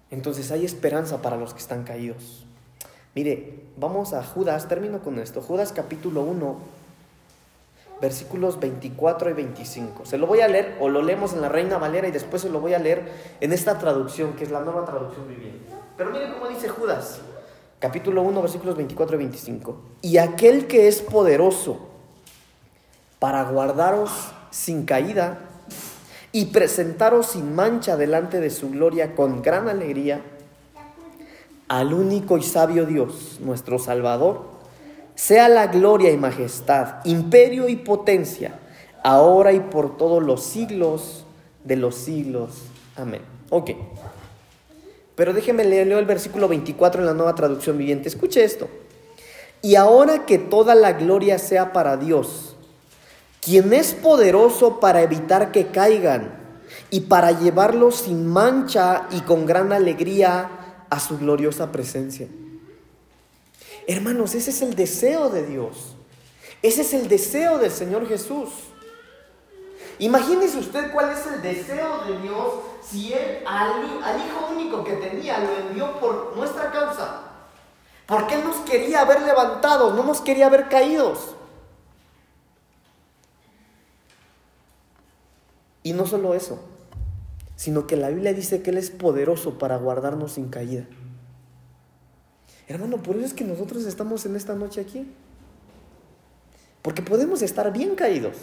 Entonces 0.10 0.52
hay 0.52 0.63
esperanza 0.63 1.21
para 1.21 1.36
los 1.36 1.54
que 1.54 1.60
están 1.60 1.84
caídos. 1.84 2.45
Mire, 3.13 3.65
vamos 3.76 4.13
a 4.13 4.23
Judas, 4.23 4.69
termino 4.69 5.00
con 5.00 5.19
esto. 5.19 5.41
Judas 5.41 5.73
capítulo 5.73 6.21
1, 6.21 6.58
versículos 8.00 8.58
24 8.58 9.31
y 9.31 9.33
25. 9.33 10.06
Se 10.06 10.17
lo 10.17 10.27
voy 10.27 10.40
a 10.40 10.48
leer 10.48 10.77
o 10.79 10.88
lo 10.88 11.02
leemos 11.02 11.33
en 11.33 11.42
la 11.42 11.50
Reina 11.50 11.77
Valera 11.77 12.08
y 12.08 12.12
después 12.12 12.42
se 12.42 12.50
lo 12.50 12.62
voy 12.62 12.73
a 12.73 12.79
leer 12.79 13.12
en 13.42 13.52
esta 13.52 13.79
traducción, 13.79 14.33
que 14.33 14.46
es 14.46 14.52
la 14.52 14.62
nueva 14.62 14.85
traducción 14.85 15.27
viviente. 15.27 15.73
Pero 15.98 16.12
mire 16.12 16.31
cómo 16.31 16.48
dice 16.48 16.69
Judas 16.69 17.19
capítulo 17.80 18.21
1, 18.23 18.42
versículos 18.42 18.75
24 18.75 19.15
y 19.15 19.19
25. 19.19 19.78
Y 20.02 20.17
aquel 20.17 20.67
que 20.67 20.88
es 20.88 21.02
poderoso 21.02 21.80
para 23.19 23.44
guardaros 23.44 24.12
sin 24.52 24.86
caída 24.86 25.40
y 26.32 26.46
presentaros 26.46 27.28
sin 27.28 27.56
mancha 27.56 27.98
delante 27.98 28.40
de 28.40 28.50
su 28.50 28.69
gloria 28.69 29.15
con 29.15 29.42
gran 29.42 29.69
alegría, 29.69 30.21
al 31.67 31.94
único 31.94 32.38
y 32.38 32.44
sabio 32.44 32.86
Dios, 32.86 33.40
nuestro 33.42 33.80
Salvador, 33.80 34.58
sea 35.15 35.50
la 35.50 35.67
gloria 35.67 36.12
y 36.12 36.17
majestad, 36.17 37.04
imperio 37.06 37.67
y 37.67 37.75
potencia, 37.75 38.60
ahora 39.04 39.52
y 39.52 39.60
por 39.60 39.98
todos 39.98 40.23
los 40.23 40.44
siglos 40.44 41.25
de 41.63 41.75
los 41.75 41.96
siglos. 41.96 42.62
Amén. 42.96 43.21
Ok. 43.50 43.71
Pero 45.18 45.34
déjeme 45.34 45.65
leer 45.65 45.92
el 45.92 46.06
versículo 46.06 46.48
24 46.48 47.02
en 47.02 47.08
la 47.08 47.15
nueva 47.15 47.34
traducción 47.34 47.76
viviente. 47.76 48.08
Escuche 48.08 48.44
esto. 48.44 48.70
Y 49.63 49.74
ahora 49.74 50.28
que 50.28 50.38
toda 50.38 50.76
la 50.76 50.94
gloria 50.94 51.40
sea 51.40 51.74
para 51.74 51.98
Dios, 51.98 52.56
quien 53.42 53.74
es 53.74 53.96
poderoso 53.96 54.80
para 54.80 55.02
evitar 55.02 55.52
que 55.52 55.68
caigan 55.68 56.36
y 56.92 57.02
para 57.02 57.32
llevarlo 57.32 57.92
sin 57.92 58.28
mancha 58.28 59.08
y 59.10 59.22
con 59.22 59.48
gran 59.48 59.74
alegría 59.74 60.86
a 60.88 61.00
su 61.00 61.18
gloriosa 61.18 61.72
presencia. 61.72 62.28
Hermanos, 63.88 64.36
ese 64.36 64.52
es 64.52 64.62
el 64.62 64.76
deseo 64.76 65.30
de 65.30 65.48
Dios. 65.48 65.96
Ese 66.62 66.82
es 66.82 66.94
el 66.94 67.08
deseo 67.08 67.58
del 67.58 67.72
Señor 67.72 68.08
Jesús. 68.08 68.50
Imagínese 70.00 70.60
usted 70.60 70.91
cuál 70.91 71.12
es 71.12 71.25
el 71.25 71.41
deseo 71.41 72.04
de 72.06 72.19
Dios 72.21 72.54
si 72.83 73.13
Él 73.13 73.43
al, 73.45 73.83
Hijo 73.83 74.50
único 74.52 74.83
que 74.83 74.93
tenía 74.93 75.39
lo 75.39 75.58
envió 75.58 76.00
por 76.00 76.35
nuestra 76.37 76.71
causa. 76.71 77.23
Porque 78.06 78.35
Él 78.35 78.43
nos 78.43 78.58
quería 78.58 79.04
ver 79.06 79.21
levantados, 79.21 79.95
no 79.95 80.04
nos 80.04 80.21
quería 80.21 80.50
ver 80.50 80.69
caídos. 80.69 81.35
Y 85.83 85.93
no 85.93 86.06
solo 86.06 86.33
eso, 86.33 86.60
sino 87.56 87.87
que 87.87 87.95
la 87.95 88.10
Biblia 88.10 88.33
dice 88.33 88.62
que 88.62 88.69
Él 88.69 88.77
es 88.77 88.91
poderoso 88.91 89.58
para 89.58 89.77
guardarnos 89.77 90.33
sin 90.33 90.50
caída. 90.50 90.85
Hermano, 92.67 92.98
por 92.98 93.15
eso 93.15 93.25
es 93.25 93.33
que 93.33 93.45
nosotros 93.45 93.85
estamos 93.85 94.25
en 94.25 94.35
esta 94.35 94.54
noche 94.54 94.81
aquí. 94.81 95.10
Porque 96.81 97.02
podemos 97.02 97.41
estar 97.41 97.71
bien 97.71 97.95
caídos. 97.95 98.35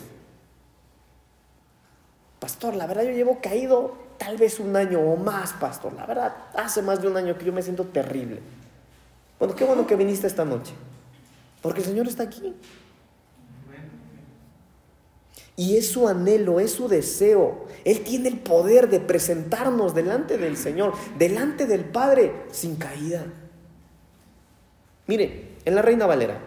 Pastor, 2.45 2.77
la 2.77 2.87
verdad 2.87 3.05
yo 3.05 3.13
llevo 3.13 3.39
caído 3.41 3.97
tal 4.19 4.37
vez 4.37 4.61
un 4.61 4.77
año 4.77 5.01
o 5.01 5.17
más, 5.17 5.55
pastor. 5.55 5.95
La 5.95 6.05
verdad, 6.05 6.37
hace 6.55 6.83
más 6.83 7.01
de 7.01 7.09
un 7.09 7.17
año 7.17 7.39
que 7.39 7.47
yo 7.47 7.55
me 7.55 7.63
siento 7.63 7.85
terrible. 7.85 8.39
Bueno, 9.39 9.55
qué 9.55 9.65
bueno 9.65 9.87
que 9.87 9.97
viniste 9.97 10.27
esta 10.27 10.45
noche. 10.45 10.75
Porque 11.63 11.81
el 11.81 11.87
Señor 11.87 12.07
está 12.07 12.25
aquí. 12.25 12.55
Y 15.57 15.79
es 15.79 15.91
su 15.91 16.07
anhelo, 16.07 16.61
es 16.61 16.73
su 16.73 16.87
deseo. 16.87 17.65
Él 17.83 18.05
tiene 18.05 18.29
el 18.29 18.41
poder 18.41 18.91
de 18.91 19.01
presentarnos 19.01 19.95
delante 19.95 20.37
del 20.37 20.59
Señor, 20.59 20.93
delante 21.17 21.65
del 21.65 21.87
Padre, 21.87 22.45
sin 22.53 22.77
caída. 22.77 23.25
Mire, 25.07 25.53
en 25.65 25.75
la 25.75 25.81
Reina 25.81 26.05
Valera, 26.05 26.43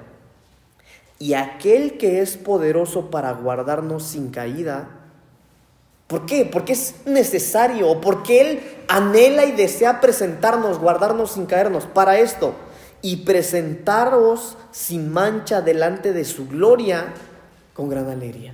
y 1.18 1.34
aquel 1.34 1.98
que 1.98 2.22
es 2.22 2.38
poderoso 2.38 3.10
para 3.10 3.32
guardarnos 3.32 4.04
sin 4.04 4.30
caída, 4.30 4.97
¿por 6.08 6.26
qué? 6.26 6.46
Porque 6.46 6.74
es 6.74 6.96
necesario, 7.06 7.90
o 7.90 8.02
porque 8.02 8.42
Él 8.42 8.84
anhela 8.88 9.46
y 9.46 9.52
desea 9.52 10.02
presentarnos, 10.02 10.80
guardarnos 10.80 11.32
sin 11.32 11.46
caernos, 11.46 11.86
para 11.86 12.20
esto, 12.20 12.54
y 13.02 13.18
presentaros 13.18 14.58
sin 14.72 15.12
mancha 15.12 15.62
delante 15.62 16.14
de 16.14 16.26
su 16.26 16.48
gloria 16.48 17.14
con 17.74 17.90
gran 17.90 18.10
alegría. 18.10 18.54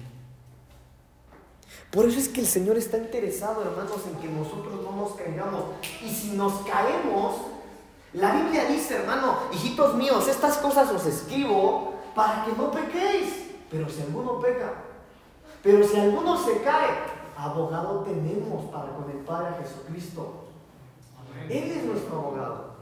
Por 1.92 2.06
eso 2.06 2.20
es 2.20 2.28
que 2.28 2.42
el 2.42 2.48
Señor 2.48 2.76
está 2.78 2.98
interesado, 2.98 3.62
hermanos, 3.62 4.02
en 4.12 4.20
que 4.20 4.28
nosotros 4.28 4.82
no 4.84 4.96
nos 4.96 5.14
caigamos. 5.14 5.66
Y 6.04 6.10
si 6.10 6.32
nos 6.32 6.66
caemos, 6.66 7.36
la 8.14 8.34
Biblia 8.34 8.66
dice, 8.66 8.96
hermano, 8.96 9.38
hijitos 9.54 9.94
míos, 9.94 10.28
estas 10.28 10.58
cosas 10.58 10.90
os 10.90 11.06
escribo 11.06 11.94
para 12.16 12.46
que 12.46 12.52
no 12.54 12.72
pequéis. 12.72 13.46
Pero 13.70 13.88
si 13.90 14.02
alguno 14.02 14.40
peca, 14.40 14.74
pero 15.62 15.88
si 15.88 16.00
alguno 16.00 16.36
se 16.44 16.62
cae, 16.62 16.90
abogado 17.44 18.00
tenemos 18.02 18.66
para 18.72 18.94
con 18.94 19.10
el 19.10 19.18
Padre 19.18 19.56
Jesucristo. 19.62 20.46
Él 21.50 21.72
es 21.72 21.84
nuestro 21.84 22.18
abogado. 22.18 22.74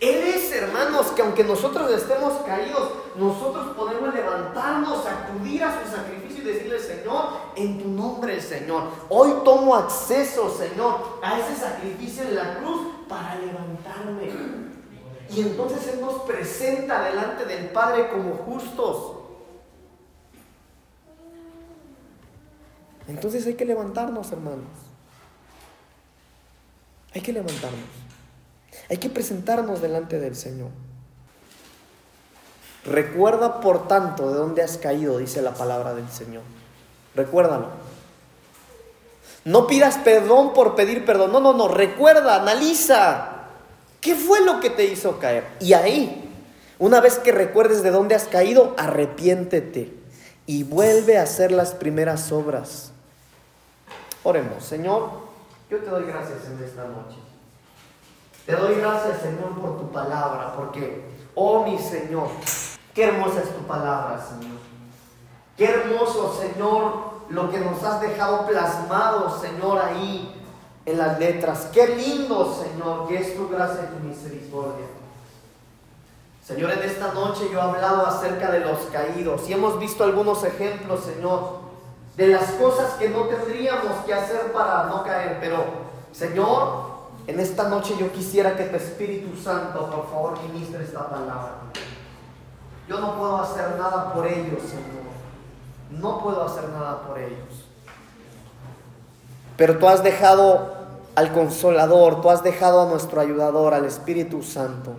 Él 0.00 0.16
es, 0.28 0.52
hermanos, 0.52 1.08
que 1.08 1.22
aunque 1.22 1.44
nosotros 1.44 1.90
estemos 1.90 2.32
caídos, 2.46 2.90
nosotros 3.16 3.76
podemos 3.76 4.14
levantarnos, 4.14 5.06
acudir 5.06 5.62
a 5.62 5.82
su 5.82 5.90
sacrificio 5.90 6.42
y 6.42 6.54
decirle, 6.54 6.78
Señor, 6.78 7.24
en 7.54 7.82
tu 7.82 7.88
nombre, 7.88 8.40
Señor, 8.40 8.84
hoy 9.08 9.32
tomo 9.44 9.76
acceso, 9.76 10.50
Señor, 10.50 11.18
a 11.22 11.38
ese 11.38 11.54
sacrificio 11.54 12.24
en 12.24 12.34
la 12.34 12.58
cruz 12.58 12.80
para 13.08 13.36
levantarme. 13.36 14.32
Y 15.30 15.40
entonces 15.42 15.86
Él 15.92 16.00
nos 16.00 16.22
presenta 16.22 17.04
delante 17.04 17.44
del 17.44 17.68
Padre 17.68 18.08
como 18.08 18.34
justos. 18.34 19.19
Entonces 23.08 23.46
hay 23.46 23.54
que 23.54 23.64
levantarnos, 23.64 24.30
hermanos. 24.32 24.68
Hay 27.14 27.20
que 27.20 27.32
levantarnos. 27.32 27.88
Hay 28.88 28.98
que 28.98 29.10
presentarnos 29.10 29.82
delante 29.82 30.18
del 30.18 30.36
Señor. 30.36 30.70
Recuerda, 32.84 33.60
por 33.60 33.88
tanto, 33.88 34.30
de 34.30 34.38
dónde 34.38 34.62
has 34.62 34.76
caído, 34.76 35.18
dice 35.18 35.42
la 35.42 35.54
palabra 35.54 35.94
del 35.94 36.08
Señor. 36.08 36.42
Recuérdalo. 37.14 37.68
No 39.44 39.66
pidas 39.66 39.98
perdón 39.98 40.52
por 40.52 40.74
pedir 40.74 41.04
perdón. 41.04 41.32
No, 41.32 41.40
no, 41.40 41.52
no. 41.52 41.68
Recuerda, 41.68 42.36
analiza. 42.36 43.40
¿Qué 44.00 44.14
fue 44.14 44.44
lo 44.44 44.60
que 44.60 44.70
te 44.70 44.84
hizo 44.84 45.18
caer? 45.18 45.44
Y 45.60 45.74
ahí, 45.74 46.30
una 46.78 47.00
vez 47.00 47.18
que 47.18 47.32
recuerdes 47.32 47.82
de 47.82 47.90
dónde 47.90 48.14
has 48.14 48.24
caído, 48.24 48.74
arrepiéntete 48.78 49.92
y 50.46 50.62
vuelve 50.62 51.18
a 51.18 51.22
hacer 51.22 51.52
las 51.52 51.74
primeras 51.74 52.32
obras. 52.32 52.89
Oremos, 54.22 54.62
Señor, 54.62 55.10
yo 55.70 55.78
te 55.78 55.88
doy 55.88 56.04
gracias 56.04 56.46
en 56.46 56.62
esta 56.62 56.84
noche. 56.84 57.16
Te 58.44 58.54
doy 58.54 58.74
gracias, 58.74 59.22
Señor, 59.22 59.58
por 59.60 59.78
tu 59.78 59.90
palabra, 59.90 60.54
porque, 60.56 61.04
oh 61.34 61.64
mi 61.64 61.78
Señor, 61.78 62.28
qué 62.94 63.04
hermosa 63.04 63.40
es 63.40 63.56
tu 63.56 63.62
palabra, 63.66 64.20
Señor. 64.20 64.58
Qué 65.56 65.66
hermoso, 65.66 66.36
Señor, 66.38 67.10
lo 67.28 67.50
que 67.50 67.60
nos 67.60 67.82
has 67.84 68.00
dejado 68.00 68.46
plasmado, 68.46 69.38
Señor, 69.40 69.78
ahí 69.78 70.34
en 70.84 70.98
las 70.98 71.18
letras. 71.18 71.68
Qué 71.72 71.86
lindo, 71.96 72.54
Señor, 72.54 73.08
que 73.08 73.18
es 73.18 73.36
tu 73.36 73.48
gracia 73.48 73.84
y 73.84 73.98
tu 73.98 74.06
misericordia. 74.06 74.86
Señor, 76.44 76.72
en 76.72 76.82
esta 76.82 77.12
noche 77.12 77.48
yo 77.52 77.58
he 77.58 77.62
hablado 77.62 78.06
acerca 78.06 78.50
de 78.50 78.60
los 78.60 78.80
caídos 78.92 79.48
y 79.48 79.52
hemos 79.52 79.78
visto 79.78 80.02
algunos 80.02 80.42
ejemplos, 80.42 81.04
Señor, 81.04 81.59
de 82.20 82.28
las 82.28 82.50
cosas 82.50 82.92
que 82.98 83.08
no 83.08 83.22
tendríamos 83.22 84.04
que 84.04 84.12
hacer 84.12 84.52
para 84.52 84.84
no 84.84 85.02
caer. 85.02 85.38
Pero, 85.40 85.64
Señor, 86.12 86.90
en 87.26 87.40
esta 87.40 87.66
noche 87.70 87.94
yo 87.98 88.12
quisiera 88.12 88.54
que 88.56 88.64
tu 88.64 88.76
Espíritu 88.76 89.34
Santo, 89.40 89.86
por 89.86 90.10
favor, 90.10 90.38
ministre 90.42 90.84
esta 90.84 91.08
palabra. 91.08 91.52
Yo 92.86 93.00
no 93.00 93.16
puedo 93.16 93.38
hacer 93.38 93.74
nada 93.78 94.12
por 94.12 94.26
ellos, 94.26 94.60
Señor. 94.60 95.00
No 95.92 96.22
puedo 96.22 96.44
hacer 96.44 96.68
nada 96.68 97.00
por 97.08 97.18
ellos. 97.18 97.64
Pero 99.56 99.78
tú 99.78 99.88
has 99.88 100.02
dejado 100.02 100.74
al 101.14 101.32
consolador, 101.32 102.20
tú 102.20 102.28
has 102.28 102.42
dejado 102.42 102.82
a 102.82 102.90
nuestro 102.90 103.22
ayudador, 103.22 103.72
al 103.72 103.86
Espíritu 103.86 104.42
Santo. 104.42 104.92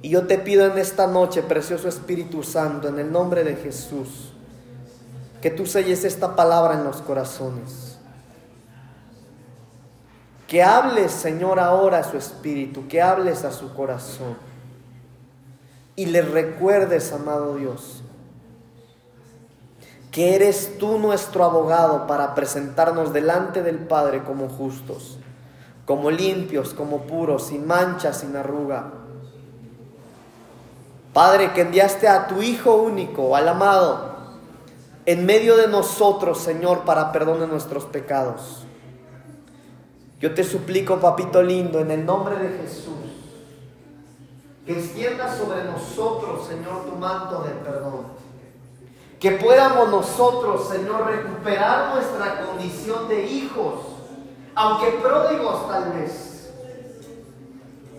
Y 0.00 0.08
yo 0.08 0.26
te 0.26 0.38
pido 0.38 0.64
en 0.64 0.78
esta 0.78 1.08
noche, 1.08 1.42
precioso 1.42 1.88
Espíritu 1.88 2.42
Santo, 2.42 2.88
en 2.88 2.98
el 2.98 3.12
nombre 3.12 3.44
de 3.44 3.56
Jesús, 3.56 4.32
que 5.40 5.50
tú 5.50 5.66
selles 5.66 6.04
esta 6.04 6.34
palabra 6.34 6.74
en 6.74 6.84
los 6.84 6.96
corazones. 6.96 7.98
Que 10.46 10.62
hables, 10.62 11.12
Señor, 11.12 11.60
ahora 11.60 11.98
a 11.98 12.04
su 12.04 12.16
espíritu, 12.16 12.88
que 12.88 13.02
hables 13.02 13.44
a 13.44 13.52
su 13.52 13.74
corazón. 13.74 14.36
Y 15.94 16.06
le 16.06 16.22
recuerdes, 16.22 17.12
amado 17.12 17.56
Dios, 17.56 18.02
que 20.10 20.34
eres 20.34 20.78
tú 20.78 20.98
nuestro 20.98 21.44
abogado 21.44 22.06
para 22.06 22.34
presentarnos 22.34 23.12
delante 23.12 23.62
del 23.62 23.78
Padre 23.78 24.24
como 24.24 24.48
justos, 24.48 25.18
como 25.84 26.10
limpios, 26.10 26.72
como 26.72 27.02
puros, 27.02 27.48
sin 27.48 27.66
mancha, 27.66 28.12
sin 28.12 28.34
arruga. 28.34 28.92
Padre, 31.12 31.52
que 31.52 31.62
enviaste 31.62 32.08
a 32.08 32.26
tu 32.26 32.42
Hijo 32.42 32.76
único, 32.76 33.36
al 33.36 33.48
amado, 33.48 34.17
en 35.08 35.24
medio 35.24 35.56
de 35.56 35.68
nosotros, 35.68 36.36
Señor, 36.38 36.80
para 36.80 37.12
perdón 37.12 37.40
de 37.40 37.46
nuestros 37.46 37.86
pecados. 37.86 38.66
Yo 40.20 40.34
te 40.34 40.44
suplico, 40.44 40.98
papito 41.00 41.42
lindo, 41.42 41.80
en 41.80 41.90
el 41.90 42.04
nombre 42.04 42.36
de 42.36 42.58
Jesús, 42.58 42.92
que 44.66 44.78
extiendas 44.78 45.38
sobre 45.38 45.64
nosotros, 45.64 46.46
Señor, 46.46 46.84
tu 46.84 46.94
manto 46.96 47.42
de 47.42 47.52
perdón 47.52 48.04
que 49.18 49.32
podamos 49.32 49.88
nosotros, 49.88 50.68
Señor, 50.68 51.06
recuperar 51.06 51.94
nuestra 51.94 52.46
condición 52.46 53.08
de 53.08 53.24
hijos, 53.24 53.80
aunque 54.54 54.90
pródigos 54.90 55.66
tal 55.68 55.92
vez. 55.94 56.52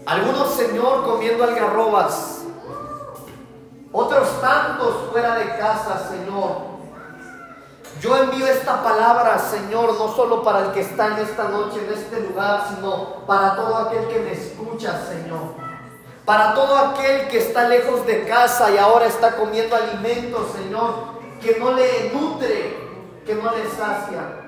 Algunos, 0.05 0.53
Señor, 0.53 1.05
comiendo 1.05 1.43
algarrobas, 1.43 2.43
otros 3.91 4.41
tantos 4.41 5.09
fuera 5.11 5.39
de 5.39 5.57
casa, 5.57 6.07
Señor. 6.07 6.68
Yo 7.99 8.15
envío 8.15 8.47
esta 8.47 8.81
palabra, 8.81 9.37
Señor, 9.37 9.93
no 9.99 10.15
solo 10.15 10.41
para 10.41 10.67
el 10.67 10.71
que 10.71 10.79
está 10.81 11.07
en 11.07 11.25
esta 11.25 11.49
noche, 11.49 11.79
en 11.85 11.93
este 11.93 12.21
lugar, 12.21 12.67
sino 12.73 13.25
para 13.25 13.57
todo 13.57 13.75
aquel 13.75 14.07
que 14.07 14.19
me 14.19 14.31
escucha, 14.31 15.05
Señor. 15.05 15.55
Para 16.23 16.53
todo 16.53 16.77
aquel 16.77 17.27
que 17.27 17.39
está 17.39 17.67
lejos 17.67 18.05
de 18.05 18.25
casa 18.25 18.71
y 18.71 18.77
ahora 18.77 19.05
está 19.05 19.35
comiendo 19.35 19.75
alimentos, 19.75 20.47
Señor, 20.55 20.93
que 21.41 21.59
no 21.59 21.73
le 21.73 22.11
nutre, 22.13 22.77
que 23.25 23.35
no 23.35 23.51
le 23.51 23.69
sacia. 23.69 24.45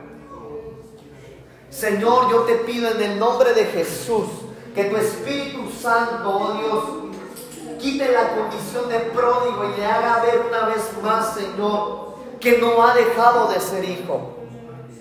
Señor, 1.70 2.30
yo 2.32 2.42
te 2.44 2.56
pido 2.56 2.90
en 2.92 3.02
el 3.02 3.20
nombre 3.20 3.54
de 3.54 3.66
Jesús 3.66 4.28
que 4.74 4.86
tu 4.86 4.96
Espíritu 4.96 5.70
Santo, 5.72 6.30
oh 6.30 6.54
Dios, 6.54 7.78
quite 7.80 8.14
la 8.14 8.30
condición 8.30 8.88
de 8.88 9.00
pródigo 9.00 9.74
y 9.74 9.80
le 9.80 9.86
haga 9.86 10.22
ver 10.22 10.46
una 10.48 10.68
vez 10.68 10.90
más, 11.04 11.34
Señor, 11.34 12.11
que 12.42 12.58
no 12.58 12.84
ha 12.84 12.94
dejado 12.94 13.48
de 13.52 13.60
ser 13.60 13.86
hijo, 13.86 14.38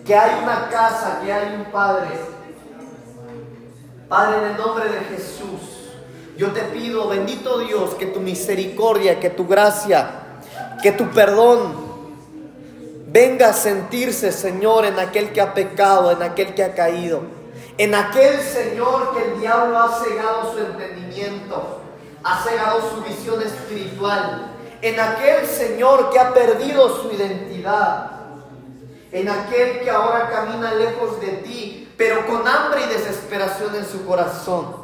que 0.06 0.14
hay 0.14 0.42
una 0.42 0.68
casa, 0.68 1.20
que 1.24 1.32
hay 1.32 1.54
un 1.56 1.64
Padre. 1.72 2.08
Padre, 4.08 4.38
en 4.38 4.50
el 4.52 4.56
nombre 4.56 4.84
de 4.84 5.00
Jesús, 5.00 5.90
yo 6.36 6.52
te 6.52 6.60
pido, 6.62 7.08
bendito 7.08 7.58
Dios, 7.58 7.94
que 7.94 8.06
tu 8.06 8.20
misericordia, 8.20 9.18
que 9.18 9.30
tu 9.30 9.46
gracia, 9.46 10.10
que 10.82 10.92
tu 10.92 11.08
perdón 11.10 11.90
venga 13.08 13.48
a 13.48 13.52
sentirse, 13.52 14.30
Señor, 14.32 14.84
en 14.84 14.98
aquel 14.98 15.32
que 15.32 15.40
ha 15.40 15.54
pecado, 15.54 16.10
en 16.12 16.22
aquel 16.22 16.54
que 16.54 16.62
ha 16.62 16.74
caído, 16.74 17.22
en 17.78 17.94
aquel 17.94 18.40
Señor 18.40 19.14
que 19.16 19.32
el 19.32 19.40
diablo 19.40 19.78
ha 19.78 20.04
cegado 20.04 20.52
su 20.52 20.58
entendimiento 20.58 21.80
ha 22.22 22.42
cegado 22.42 22.80
su 22.90 23.02
visión 23.02 23.40
espiritual, 23.42 24.49
en 24.82 24.98
aquel 24.98 25.46
Señor 25.46 26.10
que 26.10 26.18
ha 26.18 26.32
perdido 26.32 27.02
su 27.02 27.12
identidad, 27.12 28.10
en 29.12 29.28
aquel 29.28 29.80
que 29.80 29.90
ahora 29.90 30.30
camina 30.30 30.74
lejos 30.74 31.20
de 31.20 31.28
ti, 31.28 31.92
pero 31.96 32.26
con 32.26 32.46
hambre 32.46 32.82
y 32.84 32.94
desesperación 32.94 33.74
en 33.74 33.84
su 33.84 34.06
corazón. 34.06 34.74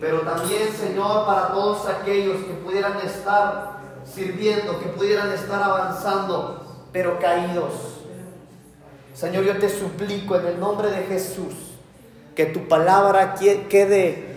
Pero 0.00 0.20
también, 0.20 0.72
Señor, 0.72 1.26
para 1.26 1.48
todos 1.48 1.88
aquellos 1.88 2.36
que 2.44 2.52
pudieran 2.54 2.98
estar 3.00 3.78
sirviendo, 4.04 4.78
que 4.80 4.86
pudieran 4.86 5.32
estar 5.32 5.62
avanzando, 5.62 6.86
pero 6.92 7.18
caídos. 7.18 7.72
Señor, 9.14 9.44
yo 9.44 9.58
te 9.58 9.68
suplico 9.68 10.36
en 10.36 10.46
el 10.46 10.60
nombre 10.60 10.90
de 10.90 11.04
Jesús 11.04 11.54
que 12.34 12.46
tu 12.46 12.66
palabra 12.66 13.34
quede 13.34 14.31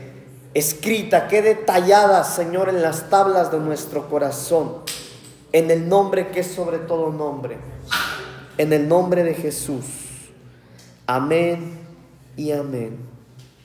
escrita, 0.55 1.27
quede 1.27 1.53
tallada, 1.53 2.23
Señor, 2.23 2.69
en 2.69 2.81
las 2.81 3.09
tablas 3.09 3.51
de 3.51 3.59
nuestro 3.59 4.09
corazón, 4.09 4.77
en 5.51 5.69
el 5.69 5.87
nombre 5.87 6.29
que 6.29 6.39
es 6.39 6.47
sobre 6.47 6.79
todo 6.79 7.11
nombre, 7.11 7.57
en 8.57 8.71
el 8.71 8.87
nombre 8.87 9.23
de 9.23 9.35
Jesús. 9.35 9.85
Amén 11.05 11.77
y 12.37 12.51
amén. 12.51 13.14